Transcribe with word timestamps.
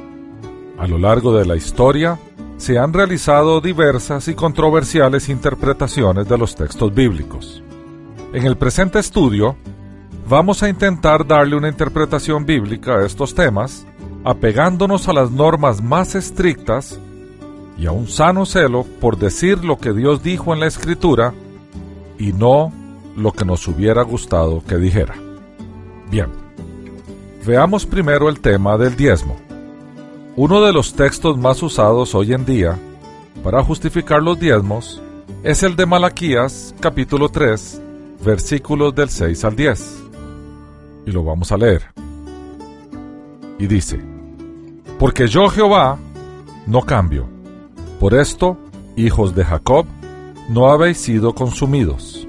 A 0.78 0.88
lo 0.88 0.98
largo 0.98 1.38
de 1.38 1.46
la 1.46 1.58
historia 1.58 2.18
se 2.56 2.80
han 2.80 2.94
realizado 2.94 3.60
diversas 3.60 4.30
y 4.30 4.36
controversiales 4.36 5.28
interpretaciones 5.28 6.30
de 6.30 6.38
los 6.38 6.56
textos 6.56 6.94
bíblicos. 6.94 7.62
En 8.32 8.46
el 8.46 8.56
presente 8.56 9.00
estudio, 9.00 9.58
vamos 10.30 10.64
a 10.64 10.70
intentar 10.70 11.28
darle 11.28 11.58
una 11.58 11.68
interpretación 11.68 12.46
bíblica 12.46 13.00
a 13.00 13.06
estos 13.06 13.36
temas, 13.36 13.86
apegándonos 14.24 15.10
a 15.10 15.14
las 15.14 15.30
normas 15.30 15.84
más 15.84 16.16
estrictas 16.16 16.98
y 17.78 17.86
a 17.86 17.92
un 17.92 18.08
sano 18.08 18.46
celo 18.46 18.86
por 19.02 19.18
decir 19.18 19.66
lo 19.66 19.78
que 19.78 19.92
Dios 19.92 20.24
dijo 20.24 20.54
en 20.54 20.62
la 20.62 20.68
Escritura 20.68 21.34
y 22.18 22.34
no 22.34 22.72
lo 23.16 23.32
que 23.32 23.46
nos 23.46 23.68
hubiera 23.68 24.04
gustado 24.04 24.64
que 24.68 24.78
dijera. 24.78 25.16
Bien, 26.10 26.28
veamos 27.46 27.86
primero 27.86 28.30
el 28.30 28.40
tema 28.40 28.78
del 28.78 28.96
diezmo. 28.96 29.38
Uno 30.36 30.62
de 30.62 30.72
los 30.72 30.94
textos 30.94 31.38
más 31.38 31.62
usados 31.64 32.14
hoy 32.14 32.34
en 32.34 32.46
día 32.46 32.78
para 33.44 33.64
justificar 33.64 34.22
los 34.22 34.40
diezmos 34.40 35.02
es 35.44 35.64
el 35.64 35.76
de 35.76 35.86
Malaquías 35.86 36.76
capítulo 36.80 37.30
3 37.30 37.82
versículos 38.24 38.94
del 38.96 39.10
6 39.10 39.44
al 39.46 39.56
10. 39.56 40.04
Y 41.06 41.12
lo 41.12 41.24
vamos 41.24 41.52
a 41.52 41.58
leer. 41.58 41.84
Y 43.60 43.68
dice, 43.68 44.00
Porque 45.00 45.28
yo 45.28 45.50
Jehová 45.50 45.98
no 46.66 46.82
cambio 46.82 47.28
por 48.00 48.14
esto, 48.14 48.58
hijos 48.96 49.34
de 49.34 49.44
Jacob, 49.44 49.86
no 50.48 50.70
habéis 50.70 50.98
sido 50.98 51.34
consumidos. 51.34 52.28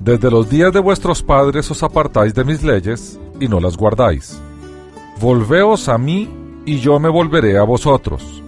Desde 0.00 0.30
los 0.30 0.50
días 0.50 0.72
de 0.72 0.80
vuestros 0.80 1.22
padres 1.22 1.70
os 1.70 1.82
apartáis 1.82 2.34
de 2.34 2.44
mis 2.44 2.62
leyes 2.62 3.18
y 3.40 3.48
no 3.48 3.60
las 3.60 3.76
guardáis. 3.76 4.40
Volveos 5.20 5.88
a 5.88 5.96
mí 5.96 6.28
y 6.66 6.78
yo 6.78 6.98
me 6.98 7.08
volveré 7.08 7.56
a 7.56 7.62
vosotros, 7.62 8.42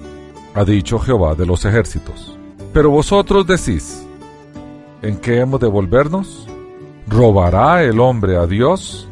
ha 0.54 0.64
dicho 0.64 0.98
Jehová 0.98 1.34
de 1.34 1.46
los 1.46 1.64
ejércitos. 1.64 2.36
Pero 2.72 2.90
vosotros 2.90 3.46
decís, 3.46 4.04
¿en 5.00 5.16
qué 5.18 5.38
hemos 5.38 5.60
de 5.60 5.68
volvernos? 5.68 6.46
¿Robará 7.06 7.84
el 7.84 8.00
hombre 8.00 8.36
a 8.36 8.46
Dios? 8.46 9.08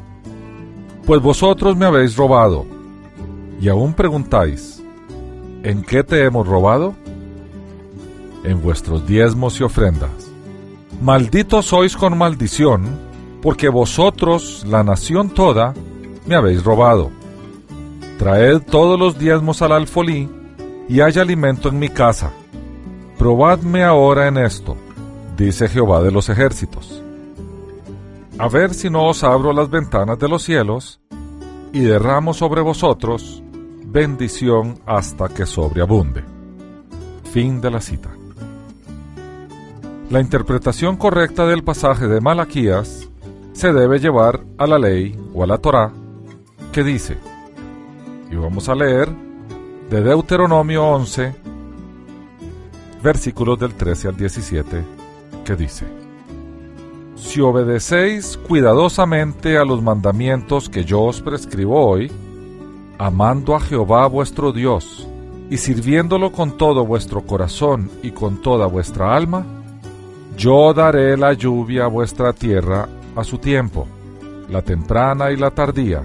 Pues 1.07 1.23
vosotros 1.23 1.77
me 1.77 1.87
habéis 1.87 2.17
robado. 2.17 2.67
Y 3.61 3.69
aún 3.69 3.95
preguntáis, 3.95 4.83
¿en 5.63 5.83
qué 5.83 6.03
te 6.03 6.25
hemos 6.25 6.47
robado? 6.47 6.95
En 8.45 8.63
vuestros 8.63 9.07
diezmos 9.07 9.61
y 9.61 9.63
ofrendas. 9.63 10.11
Malditos 11.01 11.67
sois 11.67 11.97
con 11.97 12.17
maldición, 12.17 12.99
porque 13.41 13.69
vosotros, 13.69 14.65
la 14.69 14.85
nación 14.85 15.31
toda, 15.31 15.75
me 16.27 16.35
habéis 16.35 16.63
robado. 16.63 17.11
Traed 18.19 18.63
todos 18.63 18.99
los 18.99 19.19
diezmos 19.19 19.63
al 19.63 19.73
alfolí, 19.73 20.29
y 20.89 21.01
haya 21.01 21.23
alimento 21.23 21.69
en 21.69 21.79
mi 21.79 21.89
casa. 21.89 22.33
Probadme 23.19 23.83
ahora 23.83 24.29
en 24.29 24.39
esto, 24.39 24.77
dice 25.37 25.69
Jehová 25.69 26.03
de 26.03 26.13
los 26.13 26.29
ejércitos. 26.29 27.03
A 28.39 28.49
ver 28.49 28.75
si 28.75 28.91
no 28.91 29.07
os 29.07 29.25
abro 29.25 29.53
las 29.53 29.71
ventanas 29.71 30.19
de 30.19 30.29
los 30.29 30.43
cielos, 30.43 31.01
y 31.73 31.81
derramo 31.81 32.35
sobre 32.35 32.61
vosotros 32.61 33.43
bendición 33.93 34.79
hasta 34.87 35.29
que 35.29 35.47
sobreabunde. 35.47 36.25
Fin 37.33 37.61
de 37.61 37.71
la 37.71 37.81
cita. 37.81 38.11
La 40.13 40.21
interpretación 40.21 40.99
correcta 40.99 41.47
del 41.47 41.65
pasaje 41.65 42.07
de 42.07 42.21
Malaquías 42.21 43.09
se 43.55 43.73
debe 43.73 43.99
llevar 43.99 44.45
a 44.59 44.67
la 44.67 44.79
ley 44.79 45.19
o 45.33 45.43
a 45.43 45.47
la 45.47 45.57
Torá 45.57 45.91
que 46.71 46.85
dice, 46.85 47.17
y 48.31 48.35
vamos 48.35 48.69
a 48.69 48.75
leer 48.75 49.09
de 49.89 50.03
Deuteronomio 50.03 50.85
11, 50.85 51.35
versículos 53.03 53.59
del 53.59 53.73
13 53.73 54.09
al 54.09 54.17
17, 54.19 54.85
que 55.47 55.57
dice, 55.57 55.87
Si 57.17 57.41
obedecéis 57.41 58.37
cuidadosamente 58.37 59.57
a 59.57 59.65
los 59.65 59.81
mandamientos 59.81 60.69
que 60.69 60.85
yo 60.85 61.05
os 61.05 61.23
prescribo 61.23 61.87
hoy, 61.87 62.13
amando 62.99 63.57
a 63.57 63.61
Jehová 63.61 64.09
vuestro 64.09 64.53
Dios, 64.53 65.09
y 65.49 65.57
sirviéndolo 65.57 66.33
con 66.33 66.59
todo 66.59 66.85
vuestro 66.85 67.23
corazón 67.23 67.91
y 68.03 68.11
con 68.11 68.43
toda 68.43 68.67
vuestra 68.67 69.17
alma, 69.17 69.62
yo 70.37 70.73
daré 70.73 71.17
la 71.17 71.35
lluvia 71.35 71.85
a 71.85 71.89
vuestra 71.89 72.33
tierra 72.33 72.89
a 73.15 73.25
su 73.25 73.39
tiempo, 73.39 73.87
la 74.49 74.63
temprana 74.63 75.31
y 75.31 75.37
la 75.37 75.51
tardía, 75.51 76.03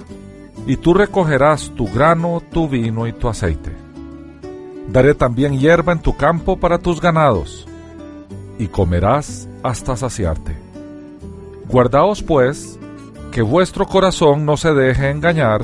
y 0.65 0.75
tú 0.77 0.93
recogerás 0.93 1.71
tu 1.75 1.87
grano, 1.87 2.41
tu 2.51 2.67
vino 2.67 3.07
y 3.07 3.13
tu 3.13 3.29
aceite. 3.29 3.71
Daré 4.89 5.13
también 5.15 5.57
hierba 5.57 5.93
en 5.93 5.99
tu 5.99 6.15
campo 6.15 6.57
para 6.57 6.77
tus 6.77 6.99
ganados, 6.99 7.67
y 8.59 8.67
comerás 8.67 9.47
hasta 9.63 9.95
saciarte. 9.95 10.57
Guardaos 11.69 12.21
pues, 12.23 12.77
que 13.31 13.41
vuestro 13.41 13.85
corazón 13.85 14.45
no 14.45 14.57
se 14.57 14.73
deje 14.73 15.09
engañar, 15.09 15.61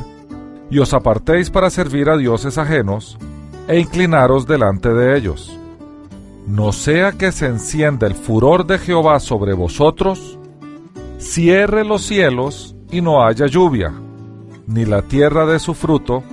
y 0.70 0.80
os 0.80 0.94
apartéis 0.94 1.50
para 1.50 1.70
servir 1.70 2.10
a 2.10 2.18
dioses 2.18 2.58
ajenos, 2.58 3.18
e 3.68 3.80
inclinaros 3.80 4.48
delante 4.48 4.90
de 4.90 5.18
ellos 5.18 5.58
no 6.48 6.72
sea 6.72 7.14
que 7.14 7.32
se 7.32 7.48
encienda 7.48 8.08
el 8.08 8.16
furor 8.16 8.66
de 8.66 8.78
Jehová 8.78 9.20
sobre 9.20 9.54
vosotros, 9.54 10.38
cierre 11.18 11.86
los 11.86 12.04
cielos 12.04 12.76
y 12.92 13.02
no 13.02 13.26
haya 13.26 13.48
lluvia, 13.48 13.94
ni 14.68 14.86
la 14.86 15.02
tierra 15.02 15.46
de 15.46 15.60
su 15.60 15.74
fruto, 15.74 16.24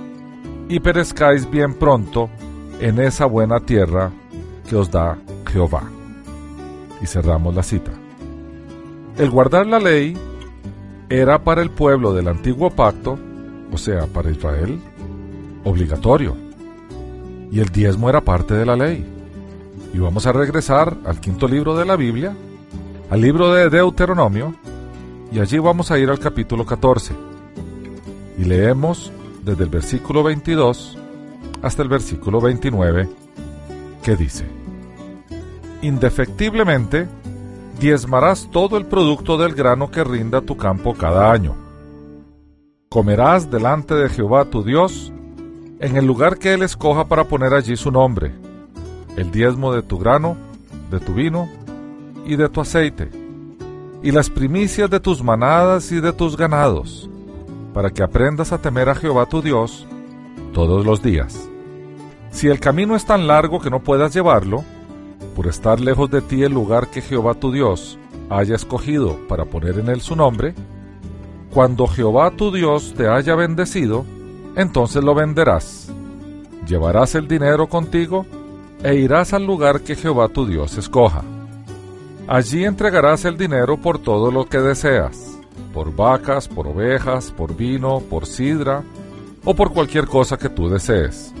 y 0.67 0.79
perezcáis 0.79 1.49
bien 1.49 1.73
pronto 1.73 2.29
en 2.79 2.99
esa 2.99 3.25
buena 3.25 3.59
tierra 3.59 4.11
que 4.69 4.75
os 4.75 4.91
da 4.91 5.17
Jehová. 5.51 5.83
Y 7.01 7.07
cerramos 7.07 7.55
la 7.55 7.63
cita. 7.63 7.91
El 9.17 9.29
guardar 9.29 9.67
la 9.67 9.79
ley 9.79 10.17
era 11.09 11.43
para 11.43 11.61
el 11.61 11.69
pueblo 11.69 12.13
del 12.13 12.27
antiguo 12.27 12.69
pacto, 12.69 13.17
o 13.71 13.77
sea, 13.77 14.07
para 14.07 14.31
Israel, 14.31 14.79
obligatorio. 15.63 16.35
Y 17.51 17.59
el 17.59 17.69
diezmo 17.69 18.09
era 18.09 18.21
parte 18.21 18.53
de 18.53 18.65
la 18.65 18.75
ley. 18.75 19.05
Y 19.93 19.99
vamos 19.99 20.25
a 20.25 20.31
regresar 20.31 20.97
al 21.05 21.19
quinto 21.19 21.47
libro 21.47 21.75
de 21.75 21.85
la 21.85 21.97
Biblia, 21.97 22.33
al 23.09 23.21
libro 23.21 23.53
de 23.53 23.69
Deuteronomio, 23.69 24.55
y 25.31 25.39
allí 25.39 25.59
vamos 25.59 25.91
a 25.91 25.99
ir 25.99 26.09
al 26.09 26.19
capítulo 26.19 26.65
14. 26.65 27.13
Y 28.37 28.45
leemos 28.45 29.11
desde 29.43 29.63
el 29.65 29.69
versículo 29.69 30.23
22 30.23 30.97
hasta 31.61 31.83
el 31.83 31.89
versículo 31.89 32.39
29, 32.39 33.09
que 34.01 34.15
dice, 34.15 34.45
Indefectiblemente, 35.81 37.09
diezmarás 37.79 38.47
todo 38.49 38.77
el 38.77 38.85
producto 38.85 39.37
del 39.37 39.55
grano 39.55 39.91
que 39.91 40.05
rinda 40.05 40.39
tu 40.39 40.55
campo 40.55 40.93
cada 40.93 41.31
año. 41.31 41.53
Comerás 42.87 43.51
delante 43.51 43.93
de 43.95 44.07
Jehová 44.09 44.45
tu 44.45 44.63
Dios 44.63 45.11
en 45.79 45.97
el 45.97 46.05
lugar 46.05 46.37
que 46.37 46.53
Él 46.53 46.63
escoja 46.63 47.07
para 47.07 47.25
poner 47.25 47.53
allí 47.53 47.75
su 47.75 47.91
nombre 47.91 48.50
el 49.17 49.31
diezmo 49.31 49.73
de 49.73 49.81
tu 49.81 49.97
grano, 49.97 50.37
de 50.89 50.99
tu 50.99 51.13
vino 51.13 51.49
y 52.25 52.35
de 52.35 52.49
tu 52.49 52.61
aceite, 52.61 53.09
y 54.03 54.11
las 54.11 54.29
primicias 54.29 54.89
de 54.89 54.99
tus 54.99 55.23
manadas 55.23 55.91
y 55.91 55.99
de 55.99 56.13
tus 56.13 56.37
ganados, 56.37 57.09
para 57.73 57.89
que 57.89 58.03
aprendas 58.03 58.51
a 58.51 58.59
temer 58.59 58.89
a 58.89 58.95
Jehová 58.95 59.25
tu 59.25 59.41
Dios 59.41 59.87
todos 60.53 60.85
los 60.85 61.01
días. 61.01 61.49
Si 62.31 62.47
el 62.47 62.59
camino 62.59 62.95
es 62.95 63.05
tan 63.05 63.27
largo 63.27 63.59
que 63.59 63.69
no 63.69 63.81
puedas 63.81 64.13
llevarlo, 64.13 64.63
por 65.35 65.47
estar 65.47 65.79
lejos 65.79 66.09
de 66.09 66.21
ti 66.21 66.43
el 66.43 66.53
lugar 66.53 66.89
que 66.89 67.01
Jehová 67.01 67.33
tu 67.35 67.51
Dios 67.51 67.97
haya 68.29 68.55
escogido 68.55 69.17
para 69.27 69.45
poner 69.45 69.79
en 69.79 69.89
él 69.89 70.01
su 70.01 70.15
nombre, 70.15 70.53
cuando 71.53 71.87
Jehová 71.87 72.31
tu 72.31 72.51
Dios 72.51 72.93
te 72.95 73.07
haya 73.07 73.35
bendecido, 73.35 74.05
entonces 74.55 75.03
lo 75.03 75.13
venderás. 75.13 75.91
Llevarás 76.65 77.15
el 77.15 77.27
dinero 77.27 77.67
contigo 77.67 78.25
e 78.83 78.95
irás 78.95 79.33
al 79.33 79.45
lugar 79.45 79.81
que 79.81 79.95
Jehová 79.95 80.27
tu 80.29 80.45
Dios 80.45 80.77
escoja. 80.77 81.23
Allí 82.27 82.65
entregarás 82.65 83.25
el 83.25 83.37
dinero 83.37 83.77
por 83.77 83.99
todo 83.99 84.31
lo 84.31 84.45
que 84.45 84.59
deseas, 84.59 85.37
por 85.73 85.95
vacas, 85.95 86.47
por 86.47 86.67
ovejas, 86.67 87.31
por 87.31 87.55
vino, 87.55 87.99
por 87.99 88.25
sidra 88.25 88.83
o 89.43 89.53
por 89.55 89.73
cualquier 89.73 90.07
cosa 90.07 90.37
que 90.37 90.49
tú 90.49 90.69
desees. 90.69 91.33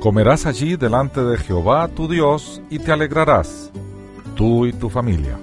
Comerás 0.00 0.46
allí 0.46 0.76
delante 0.76 1.22
de 1.22 1.38
Jehová 1.38 1.88
tu 1.88 2.08
Dios 2.08 2.60
y 2.70 2.78
te 2.78 2.92
alegrarás, 2.92 3.70
tú 4.34 4.66
y 4.66 4.72
tu 4.72 4.88
familia. 4.88 5.38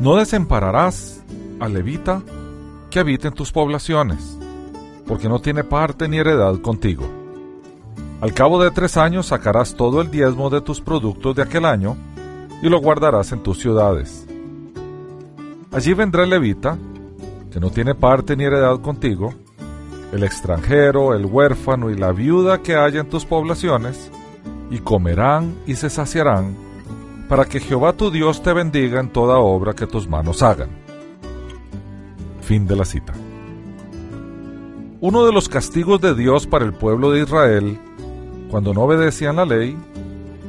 No 0.00 0.16
desempararás 0.16 1.22
al 1.60 1.72
levita 1.72 2.22
que 2.90 3.00
habita 3.00 3.28
en 3.28 3.34
tus 3.34 3.52
poblaciones, 3.52 4.38
porque 5.06 5.28
no 5.28 5.40
tiene 5.40 5.64
parte 5.64 6.08
ni 6.08 6.18
heredad 6.18 6.60
contigo. 6.60 7.04
Al 8.20 8.32
cabo 8.32 8.62
de 8.62 8.70
tres 8.70 8.96
años 8.96 9.26
sacarás 9.26 9.74
todo 9.74 10.00
el 10.00 10.10
diezmo 10.10 10.50
de 10.50 10.60
tus 10.60 10.80
productos 10.80 11.34
de 11.36 11.42
aquel 11.42 11.64
año 11.64 11.96
y 12.62 12.68
lo 12.68 12.80
guardarás 12.80 13.32
en 13.32 13.42
tus 13.42 13.58
ciudades. 13.58 14.26
Allí 15.72 15.92
vendrá 15.92 16.24
el 16.24 16.30
levita, 16.30 16.78
que 17.50 17.60
no 17.60 17.70
tiene 17.70 17.94
parte 17.94 18.36
ni 18.36 18.44
heredad 18.44 18.80
contigo, 18.80 19.34
el 20.12 20.22
extranjero, 20.22 21.14
el 21.14 21.26
huérfano 21.26 21.90
y 21.90 21.96
la 21.96 22.12
viuda 22.12 22.62
que 22.62 22.76
haya 22.76 23.00
en 23.00 23.08
tus 23.08 23.24
poblaciones, 23.24 24.10
y 24.70 24.78
comerán 24.78 25.54
y 25.66 25.74
se 25.74 25.90
saciarán, 25.90 26.56
para 27.28 27.44
que 27.44 27.60
Jehová 27.60 27.92
tu 27.92 28.10
Dios 28.10 28.42
te 28.42 28.52
bendiga 28.52 29.00
en 29.00 29.10
toda 29.10 29.38
obra 29.38 29.74
que 29.74 29.86
tus 29.86 30.08
manos 30.08 30.42
hagan. 30.42 30.70
Fin 32.40 32.66
de 32.66 32.76
la 32.76 32.84
cita. 32.84 33.12
Uno 35.00 35.26
de 35.26 35.32
los 35.32 35.48
castigos 35.48 36.00
de 36.00 36.14
Dios 36.14 36.46
para 36.46 36.64
el 36.64 36.72
pueblo 36.72 37.10
de 37.10 37.22
Israel, 37.22 37.78
cuando 38.54 38.72
no 38.72 38.82
obedecían 38.82 39.34
la 39.34 39.44
ley, 39.44 39.76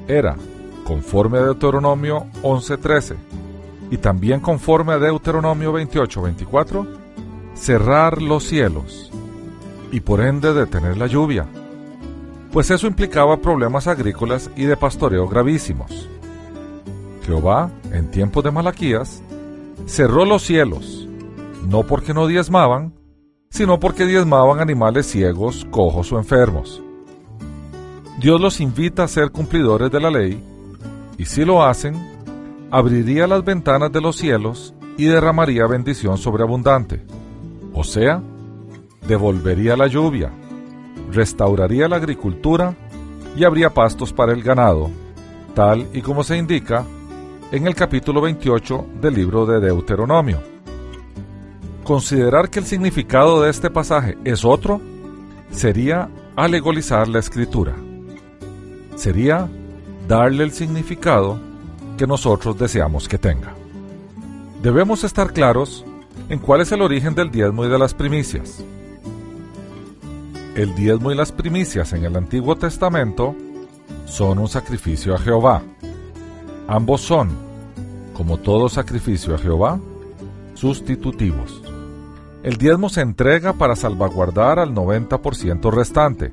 era 0.07 0.35
conforme 0.83 1.39
a 1.39 1.41
Deuteronomio 1.41 2.27
11:13 2.43 3.15
y 3.89 3.97
también 3.97 4.41
conforme 4.41 4.93
a 4.93 4.99
Deuteronomio 4.99 5.73
28:24, 5.73 6.85
cerrar 7.55 8.21
los 8.21 8.43
cielos 8.43 9.11
y 9.91 10.01
por 10.01 10.21
ende 10.21 10.53
detener 10.53 10.97
la 10.97 11.07
lluvia, 11.07 11.47
pues 12.51 12.69
eso 12.69 12.85
implicaba 12.85 13.37
problemas 13.37 13.87
agrícolas 13.87 14.51
y 14.55 14.65
de 14.65 14.77
pastoreo 14.77 15.27
gravísimos. 15.27 16.07
Jehová, 17.25 17.71
en 17.91 18.11
tiempos 18.11 18.43
de 18.43 18.51
Malaquías, 18.51 19.23
cerró 19.87 20.25
los 20.25 20.43
cielos, 20.43 21.07
no 21.67 21.81
porque 21.81 22.13
no 22.13 22.27
diezmaban, 22.27 22.93
sino 23.49 23.79
porque 23.79 24.05
diezmaban 24.05 24.59
animales 24.59 25.07
ciegos, 25.07 25.65
cojos 25.71 26.11
o 26.11 26.19
enfermos. 26.19 26.84
Dios 28.19 28.39
los 28.39 28.62
invita 28.62 29.03
a 29.03 29.07
ser 29.07 29.31
cumplidores 29.31 29.91
de 29.91 30.00
la 30.00 30.09
ley 30.09 30.41
y 31.17 31.25
si 31.25 31.44
lo 31.44 31.63
hacen, 31.63 31.95
abriría 32.71 33.27
las 33.27 33.44
ventanas 33.44 33.91
de 33.91 34.01
los 34.01 34.15
cielos 34.15 34.73
y 34.97 35.06
derramaría 35.06 35.67
bendición 35.67 36.17
sobreabundante. 36.17 37.01
O 37.73 37.83
sea, 37.83 38.21
devolvería 39.06 39.75
la 39.75 39.88
lluvia, 39.88 40.31
restauraría 41.12 41.89
la 41.89 41.97
agricultura 41.97 42.75
y 43.35 43.44
habría 43.44 43.69
pastos 43.73 44.13
para 44.13 44.31
el 44.31 44.41
ganado, 44.41 44.89
tal 45.53 45.88
y 45.94 46.01
como 46.01 46.23
se 46.23 46.38
indica 46.38 46.85
en 47.51 47.67
el 47.67 47.75
capítulo 47.75 48.21
28 48.21 48.88
del 49.01 49.13
libro 49.13 49.45
de 49.45 49.59
Deuteronomio. 49.59 50.39
Considerar 51.83 52.50
que 52.50 52.59
el 52.59 52.65
significado 52.65 53.41
de 53.41 53.51
este 53.51 53.69
pasaje 53.69 54.17
es 54.23 54.44
otro 54.45 54.81
sería 55.51 56.09
alegolizar 56.35 57.07
la 57.07 57.19
escritura. 57.19 57.75
Sería 58.95 59.50
darle 60.07 60.44
el 60.44 60.51
significado 60.51 61.39
que 61.97 62.07
nosotros 62.07 62.57
deseamos 62.57 63.07
que 63.07 63.18
tenga. 63.18 63.53
Debemos 64.62 65.03
estar 65.03 65.33
claros 65.33 65.86
en 66.30 66.39
cuál 66.39 66.62
es 66.62 66.71
el 66.71 66.81
origen 66.81 67.13
del 67.13 67.31
diezmo 67.31 67.65
y 67.65 67.69
de 67.69 67.77
las 67.77 67.94
primicias. 67.94 68.63
El 70.56 70.74
diezmo 70.75 71.12
y 71.12 71.15
las 71.15 71.31
primicias 71.31 71.92
en 71.94 72.06
el 72.06 72.15
Antiguo 72.15 72.56
Testamento 72.56 73.36
son 74.06 74.39
un 74.39 74.47
sacrificio 74.47 75.13
a 75.13 75.18
Jehová. 75.18 75.62
Ambos 76.68 77.01
son, 77.01 77.30
como 78.13 78.38
todo 78.38 78.69
sacrificio 78.69 79.36
a 79.36 79.38
Jehová, 79.38 79.80
sustitutivos. 80.53 81.62
El 82.41 82.57
diezmo 82.57 82.89
se 82.89 83.01
entrega 83.01 83.53
para 83.53 83.75
salvaguardar 83.75 84.59
al 84.59 84.74
90% 84.74 85.71
restante 85.71 86.31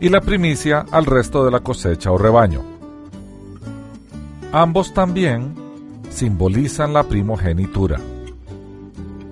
y 0.00 0.08
la 0.08 0.20
primicia 0.20 0.84
al 0.90 1.06
resto 1.06 1.44
de 1.44 1.50
la 1.50 1.60
cosecha 1.60 2.12
o 2.12 2.18
rebaño. 2.18 2.62
Ambos 4.52 4.94
también 4.94 5.54
simbolizan 6.10 6.92
la 6.92 7.04
primogenitura. 7.04 7.98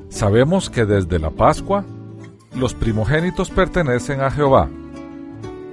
Sabemos 0.09 0.69
que 0.69 0.85
desde 0.85 1.19
la 1.19 1.31
Pascua 1.31 1.85
los 2.55 2.75
primogénitos 2.75 3.51
pertenecen 3.51 4.21
a 4.21 4.31
Jehová, 4.31 4.69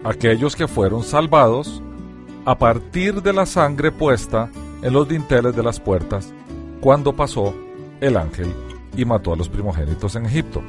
aquellos 0.04 0.56
que 0.56 0.68
fueron 0.68 1.04
salvados 1.04 1.82
a 2.46 2.58
partir 2.58 3.22
de 3.22 3.34
la 3.34 3.46
sangre 3.46 3.92
puesta 3.92 4.50
en 4.82 4.94
los 4.94 5.08
dinteles 5.08 5.56
de 5.56 5.64
las 5.64 5.80
puertas 5.80 6.32
cuando 6.80 7.16
pasó 7.16 7.54
el 8.00 8.18
ángel 8.18 8.54
y 8.96 9.04
mató 9.06 9.34
a 9.34 9.36
los 9.36 9.50
primogénitos 9.50 10.16
en 10.16 10.26
Egipto. 10.26 10.62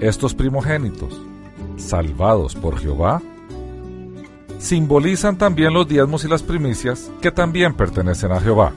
Estos 0.00 0.34
primogénitos, 0.34 1.20
salvados 1.80 2.54
por 2.54 2.78
Jehová, 2.78 3.20
simbolizan 4.58 5.38
también 5.38 5.72
los 5.72 5.88
diezmos 5.88 6.24
y 6.24 6.28
las 6.28 6.42
primicias 6.42 7.10
que 7.20 7.30
también 7.30 7.74
pertenecen 7.74 8.32
a 8.32 8.40
Jehová. 8.40 8.72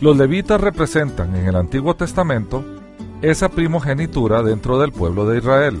Los 0.00 0.16
levitas 0.16 0.60
representan 0.60 1.36
en 1.36 1.46
el 1.46 1.56
Antiguo 1.56 1.94
Testamento 1.94 2.64
esa 3.22 3.48
primogenitura 3.48 4.42
dentro 4.42 4.80
del 4.80 4.90
pueblo 4.90 5.28
de 5.28 5.38
Israel, 5.38 5.80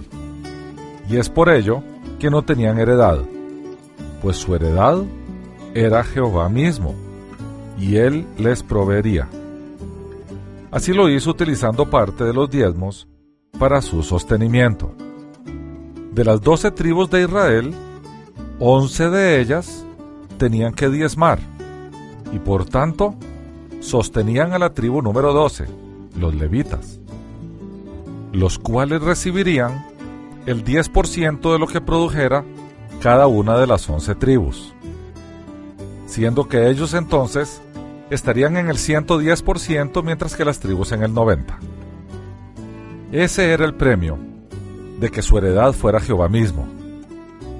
y 1.08 1.16
es 1.16 1.28
por 1.28 1.48
ello 1.48 1.82
que 2.20 2.30
no 2.30 2.42
tenían 2.42 2.78
heredad, 2.78 3.18
pues 4.22 4.36
su 4.36 4.54
heredad 4.54 5.02
era 5.74 6.04
Jehová 6.04 6.48
mismo, 6.48 6.94
y 7.78 7.96
él 7.96 8.26
les 8.38 8.62
proveería. 8.62 9.28
Así 10.70 10.92
lo 10.92 11.10
hizo 11.10 11.30
utilizando 11.30 11.90
parte 11.90 12.22
de 12.22 12.32
los 12.32 12.48
diezmos 12.48 13.08
para 13.58 13.82
su 13.82 14.02
sostenimiento. 14.04 14.94
De 16.12 16.26
las 16.26 16.42
doce 16.42 16.70
tribus 16.70 17.08
de 17.08 17.22
Israel, 17.22 17.74
once 18.58 19.08
de 19.08 19.40
ellas 19.40 19.82
tenían 20.36 20.74
que 20.74 20.90
diezmar 20.90 21.38
y 22.30 22.38
por 22.38 22.66
tanto 22.66 23.14
sostenían 23.80 24.52
a 24.52 24.58
la 24.58 24.74
tribu 24.74 25.00
número 25.00 25.32
doce, 25.32 25.64
los 26.14 26.34
levitas, 26.34 27.00
los 28.30 28.58
cuales 28.58 29.00
recibirían 29.00 29.86
el 30.44 30.62
10% 30.64 31.50
de 31.50 31.58
lo 31.58 31.66
que 31.66 31.80
produjera 31.80 32.44
cada 33.00 33.26
una 33.26 33.56
de 33.56 33.66
las 33.66 33.88
once 33.88 34.14
tribus, 34.14 34.74
siendo 36.04 36.46
que 36.46 36.68
ellos 36.68 36.92
entonces 36.92 37.62
estarían 38.10 38.58
en 38.58 38.68
el 38.68 38.76
110% 38.76 40.04
mientras 40.04 40.36
que 40.36 40.44
las 40.44 40.60
tribus 40.60 40.92
en 40.92 41.04
el 41.04 41.14
90%. 41.14 41.56
Ese 43.12 43.50
era 43.50 43.64
el 43.64 43.74
premio 43.74 44.31
de 44.98 45.10
que 45.10 45.22
su 45.22 45.38
heredad 45.38 45.72
fuera 45.72 46.00
Jehová 46.00 46.28
mismo 46.28 46.66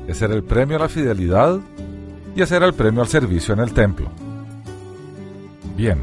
ese 0.06 0.24
era 0.24 0.34
el 0.34 0.42
premio 0.42 0.76
a 0.76 0.80
la 0.80 0.88
fidelidad 0.88 1.60
y 2.34 2.42
ese 2.42 2.56
era 2.56 2.66
el 2.66 2.74
premio 2.74 3.02
al 3.02 3.08
servicio 3.08 3.54
en 3.54 3.60
el 3.60 3.72
templo. 3.72 4.08
Bien, 5.76 6.02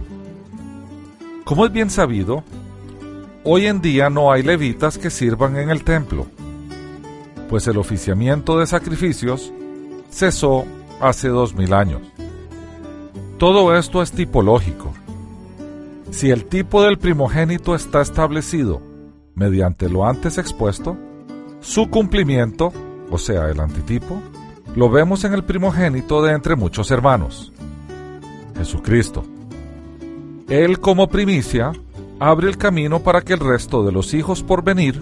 como 1.43 1.65
es 1.65 1.71
bien 1.71 1.89
sabido, 1.89 2.43
hoy 3.43 3.65
en 3.65 3.81
día 3.81 4.09
no 4.09 4.31
hay 4.31 4.43
levitas 4.43 4.97
que 4.97 5.09
sirvan 5.09 5.57
en 5.57 5.69
el 5.69 5.83
templo, 5.83 6.27
pues 7.49 7.67
el 7.67 7.77
oficiamiento 7.77 8.57
de 8.57 8.67
sacrificios 8.67 9.51
cesó 10.09 10.65
hace 11.01 11.27
dos 11.27 11.53
mil 11.53 11.73
años. 11.73 12.01
Todo 13.37 13.75
esto 13.75 14.01
es 14.01 14.11
tipológico. 14.11 14.93
Si 16.11 16.31
el 16.31 16.45
tipo 16.45 16.83
del 16.83 16.97
primogénito 16.97 17.75
está 17.75 18.01
establecido 18.01 18.81
mediante 19.35 19.87
lo 19.87 20.05
antes 20.05 20.37
expuesto, 20.37 20.97
su 21.61 21.89
cumplimiento 21.89 22.71
o 23.11 23.17
sea, 23.17 23.49
el 23.49 23.59
antitipo, 23.59 24.21
lo 24.75 24.89
vemos 24.89 25.23
en 25.23 25.33
el 25.33 25.43
primogénito 25.43 26.21
de 26.21 26.33
entre 26.33 26.55
muchos 26.55 26.91
hermanos, 26.91 27.51
Jesucristo. 28.55 29.23
Él 30.47 30.79
como 30.79 31.07
primicia 31.07 31.71
abre 32.19 32.49
el 32.49 32.57
camino 32.57 32.99
para 32.99 33.21
que 33.21 33.33
el 33.33 33.39
resto 33.39 33.83
de 33.83 33.91
los 33.91 34.13
hijos 34.13 34.43
por 34.43 34.63
venir 34.63 35.01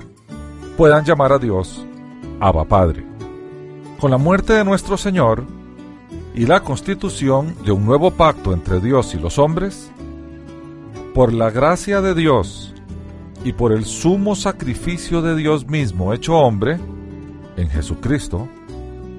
puedan 0.77 1.03
llamar 1.03 1.33
a 1.33 1.39
Dios 1.39 1.85
Abba 2.39 2.65
Padre. 2.65 3.03
Con 3.99 4.11
la 4.11 4.17
muerte 4.17 4.53
de 4.53 4.63
nuestro 4.63 4.95
Señor 4.95 5.43
y 6.33 6.45
la 6.45 6.61
constitución 6.61 7.55
de 7.65 7.71
un 7.71 7.85
nuevo 7.85 8.11
pacto 8.11 8.53
entre 8.53 8.79
Dios 8.79 9.15
y 9.15 9.17
los 9.17 9.39
hombres, 9.39 9.91
por 11.13 11.33
la 11.33 11.49
gracia 11.49 12.01
de 12.01 12.13
Dios 12.13 12.75
y 13.43 13.53
por 13.53 13.71
el 13.71 13.85
sumo 13.85 14.35
sacrificio 14.35 15.21
de 15.21 15.35
Dios 15.35 15.67
mismo 15.67 16.13
hecho 16.13 16.35
hombre, 16.37 16.77
en 17.55 17.69
Jesucristo, 17.69 18.47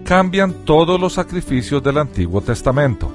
cambian 0.05 0.53
todos 0.65 1.01
los 1.01 1.15
sacrificios 1.15 1.83
del 1.83 1.99
Antiguo 1.99 2.41
Testamento, 2.41 3.13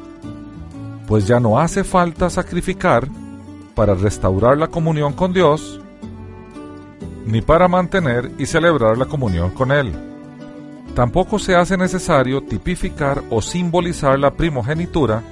pues 1.07 1.27
ya 1.27 1.39
no 1.39 1.59
hace 1.59 1.83
falta 1.83 2.29
sacrificar 2.29 3.07
para 3.75 3.95
restaurar 3.95 4.57
la 4.57 4.67
comunión 4.67 5.13
con 5.13 5.33
Dios, 5.33 5.81
ni 7.25 7.41
para 7.41 7.67
mantener 7.67 8.31
y 8.37 8.45
celebrar 8.45 8.97
la 8.97 9.05
comunión 9.05 9.51
con 9.51 9.71
Él. 9.71 9.91
Tampoco 10.93 11.39
se 11.39 11.55
hace 11.55 11.77
necesario 11.77 12.41
tipificar 12.41 13.23
o 13.31 13.41
simbolizar 13.41 14.19
la 14.19 14.31
primogenitura, 14.31 15.23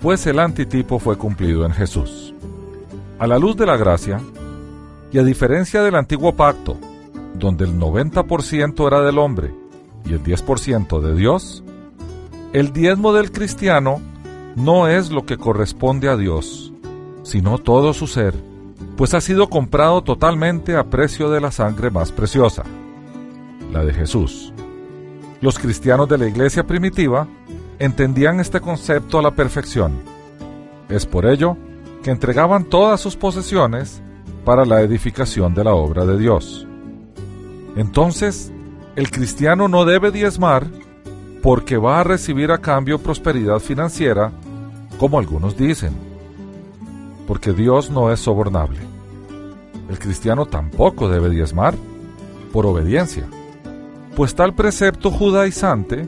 pues 0.00 0.26
el 0.26 0.38
antitipo 0.38 0.98
fue 0.98 1.16
cumplido 1.18 1.66
en 1.66 1.72
Jesús. 1.72 2.34
A 3.18 3.26
la 3.26 3.38
luz 3.38 3.56
de 3.56 3.66
la 3.66 3.76
gracia, 3.76 4.20
y 5.12 5.18
a 5.18 5.22
diferencia 5.22 5.82
del 5.82 5.94
antiguo 5.94 6.34
pacto, 6.34 6.76
donde 7.34 7.64
el 7.64 7.78
90% 7.78 8.86
era 8.86 9.02
del 9.02 9.18
hombre 9.18 9.54
y 10.04 10.14
el 10.14 10.22
10% 10.22 11.00
de 11.00 11.14
Dios, 11.14 11.62
el 12.52 12.72
diezmo 12.72 13.12
del 13.12 13.30
cristiano 13.30 14.00
no 14.56 14.88
es 14.88 15.10
lo 15.10 15.24
que 15.24 15.36
corresponde 15.36 16.08
a 16.08 16.16
Dios, 16.16 16.72
sino 17.22 17.58
todo 17.58 17.92
su 17.92 18.06
ser, 18.06 18.34
pues 18.96 19.14
ha 19.14 19.20
sido 19.20 19.48
comprado 19.48 20.02
totalmente 20.02 20.76
a 20.76 20.84
precio 20.84 21.30
de 21.30 21.40
la 21.40 21.50
sangre 21.50 21.90
más 21.90 22.10
preciosa, 22.10 22.64
la 23.70 23.84
de 23.84 23.92
Jesús. 23.92 24.52
Los 25.40 25.58
cristianos 25.58 26.08
de 26.08 26.18
la 26.18 26.28
iglesia 26.28 26.64
primitiva 26.64 27.26
entendían 27.78 28.40
este 28.40 28.60
concepto 28.60 29.18
a 29.18 29.22
la 29.22 29.32
perfección. 29.32 29.92
Es 30.88 31.04
por 31.04 31.26
ello 31.26 31.56
que 32.02 32.10
entregaban 32.10 32.64
todas 32.64 33.00
sus 33.00 33.16
posesiones 33.16 34.02
para 34.44 34.64
la 34.64 34.80
edificación 34.80 35.54
de 35.54 35.64
la 35.64 35.74
obra 35.74 36.04
de 36.04 36.18
Dios. 36.18 36.66
Entonces, 37.76 38.52
el 38.96 39.10
cristiano 39.10 39.68
no 39.68 39.84
debe 39.84 40.10
diezmar 40.10 40.66
porque 41.42 41.76
va 41.76 42.00
a 42.00 42.04
recibir 42.04 42.52
a 42.52 42.58
cambio 42.58 42.98
prosperidad 42.98 43.58
financiera, 43.58 44.30
como 44.98 45.18
algunos 45.18 45.56
dicen, 45.56 45.92
porque 47.26 47.52
Dios 47.52 47.90
no 47.90 48.12
es 48.12 48.20
sobornable. 48.20 48.78
El 49.88 49.98
cristiano 49.98 50.46
tampoco 50.46 51.08
debe 51.08 51.30
diezmar 51.30 51.74
por 52.52 52.66
obediencia, 52.66 53.26
pues 54.14 54.34
tal 54.34 54.54
precepto 54.54 55.10
judaizante 55.10 56.06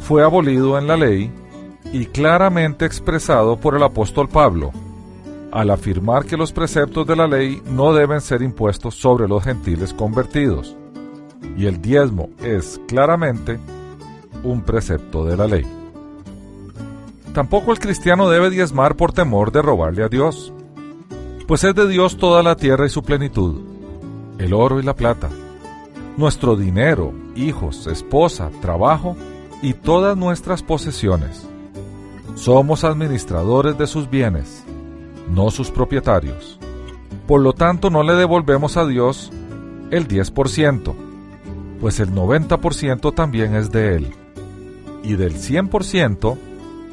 fue 0.00 0.22
abolido 0.22 0.78
en 0.78 0.86
la 0.86 0.96
ley 0.96 1.30
y 1.92 2.06
claramente 2.06 2.86
expresado 2.86 3.56
por 3.58 3.74
el 3.74 3.82
apóstol 3.82 4.28
Pablo, 4.28 4.70
al 5.52 5.70
afirmar 5.70 6.24
que 6.24 6.36
los 6.36 6.52
preceptos 6.52 7.06
de 7.06 7.16
la 7.16 7.26
ley 7.26 7.62
no 7.70 7.92
deben 7.92 8.20
ser 8.20 8.42
impuestos 8.42 8.94
sobre 8.94 9.28
los 9.28 9.42
gentiles 9.42 9.92
convertidos, 9.92 10.76
y 11.56 11.66
el 11.66 11.80
diezmo 11.80 12.30
es 12.42 12.80
claramente 12.86 13.58
un 14.42 14.62
precepto 14.62 15.24
de 15.24 15.36
la 15.36 15.46
ley. 15.46 15.66
Tampoco 17.34 17.72
el 17.72 17.78
cristiano 17.78 18.28
debe 18.28 18.50
diezmar 18.50 18.96
por 18.96 19.12
temor 19.12 19.52
de 19.52 19.62
robarle 19.62 20.02
a 20.02 20.08
Dios, 20.08 20.52
pues 21.46 21.64
es 21.64 21.74
de 21.74 21.88
Dios 21.88 22.16
toda 22.16 22.42
la 22.42 22.56
tierra 22.56 22.86
y 22.86 22.90
su 22.90 23.02
plenitud, 23.02 23.60
el 24.38 24.52
oro 24.52 24.80
y 24.80 24.82
la 24.82 24.94
plata, 24.94 25.28
nuestro 26.16 26.56
dinero, 26.56 27.12
hijos, 27.34 27.86
esposa, 27.86 28.50
trabajo 28.60 29.16
y 29.62 29.74
todas 29.74 30.16
nuestras 30.16 30.62
posesiones. 30.62 31.46
Somos 32.34 32.84
administradores 32.84 33.76
de 33.76 33.86
sus 33.86 34.08
bienes, 34.08 34.64
no 35.34 35.50
sus 35.50 35.70
propietarios. 35.70 36.58
Por 37.26 37.40
lo 37.40 37.52
tanto, 37.52 37.90
no 37.90 38.02
le 38.02 38.14
devolvemos 38.14 38.76
a 38.76 38.86
Dios 38.86 39.30
el 39.90 40.06
10%, 40.08 40.94
pues 41.80 42.00
el 42.00 42.12
90% 42.12 43.14
también 43.14 43.54
es 43.54 43.70
de 43.70 43.96
Él 43.96 44.14
y 45.02 45.14
del 45.14 45.34
100% 45.34 46.36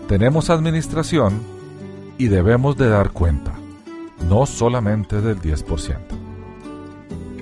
tenemos 0.08 0.50
administración 0.50 1.42
y 2.18 2.28
debemos 2.28 2.78
de 2.78 2.90
dar 2.90 3.12
cuenta, 3.12 3.54
no 4.30 4.46
solamente 4.46 5.22
del 5.22 5.40
10%. 5.42 5.98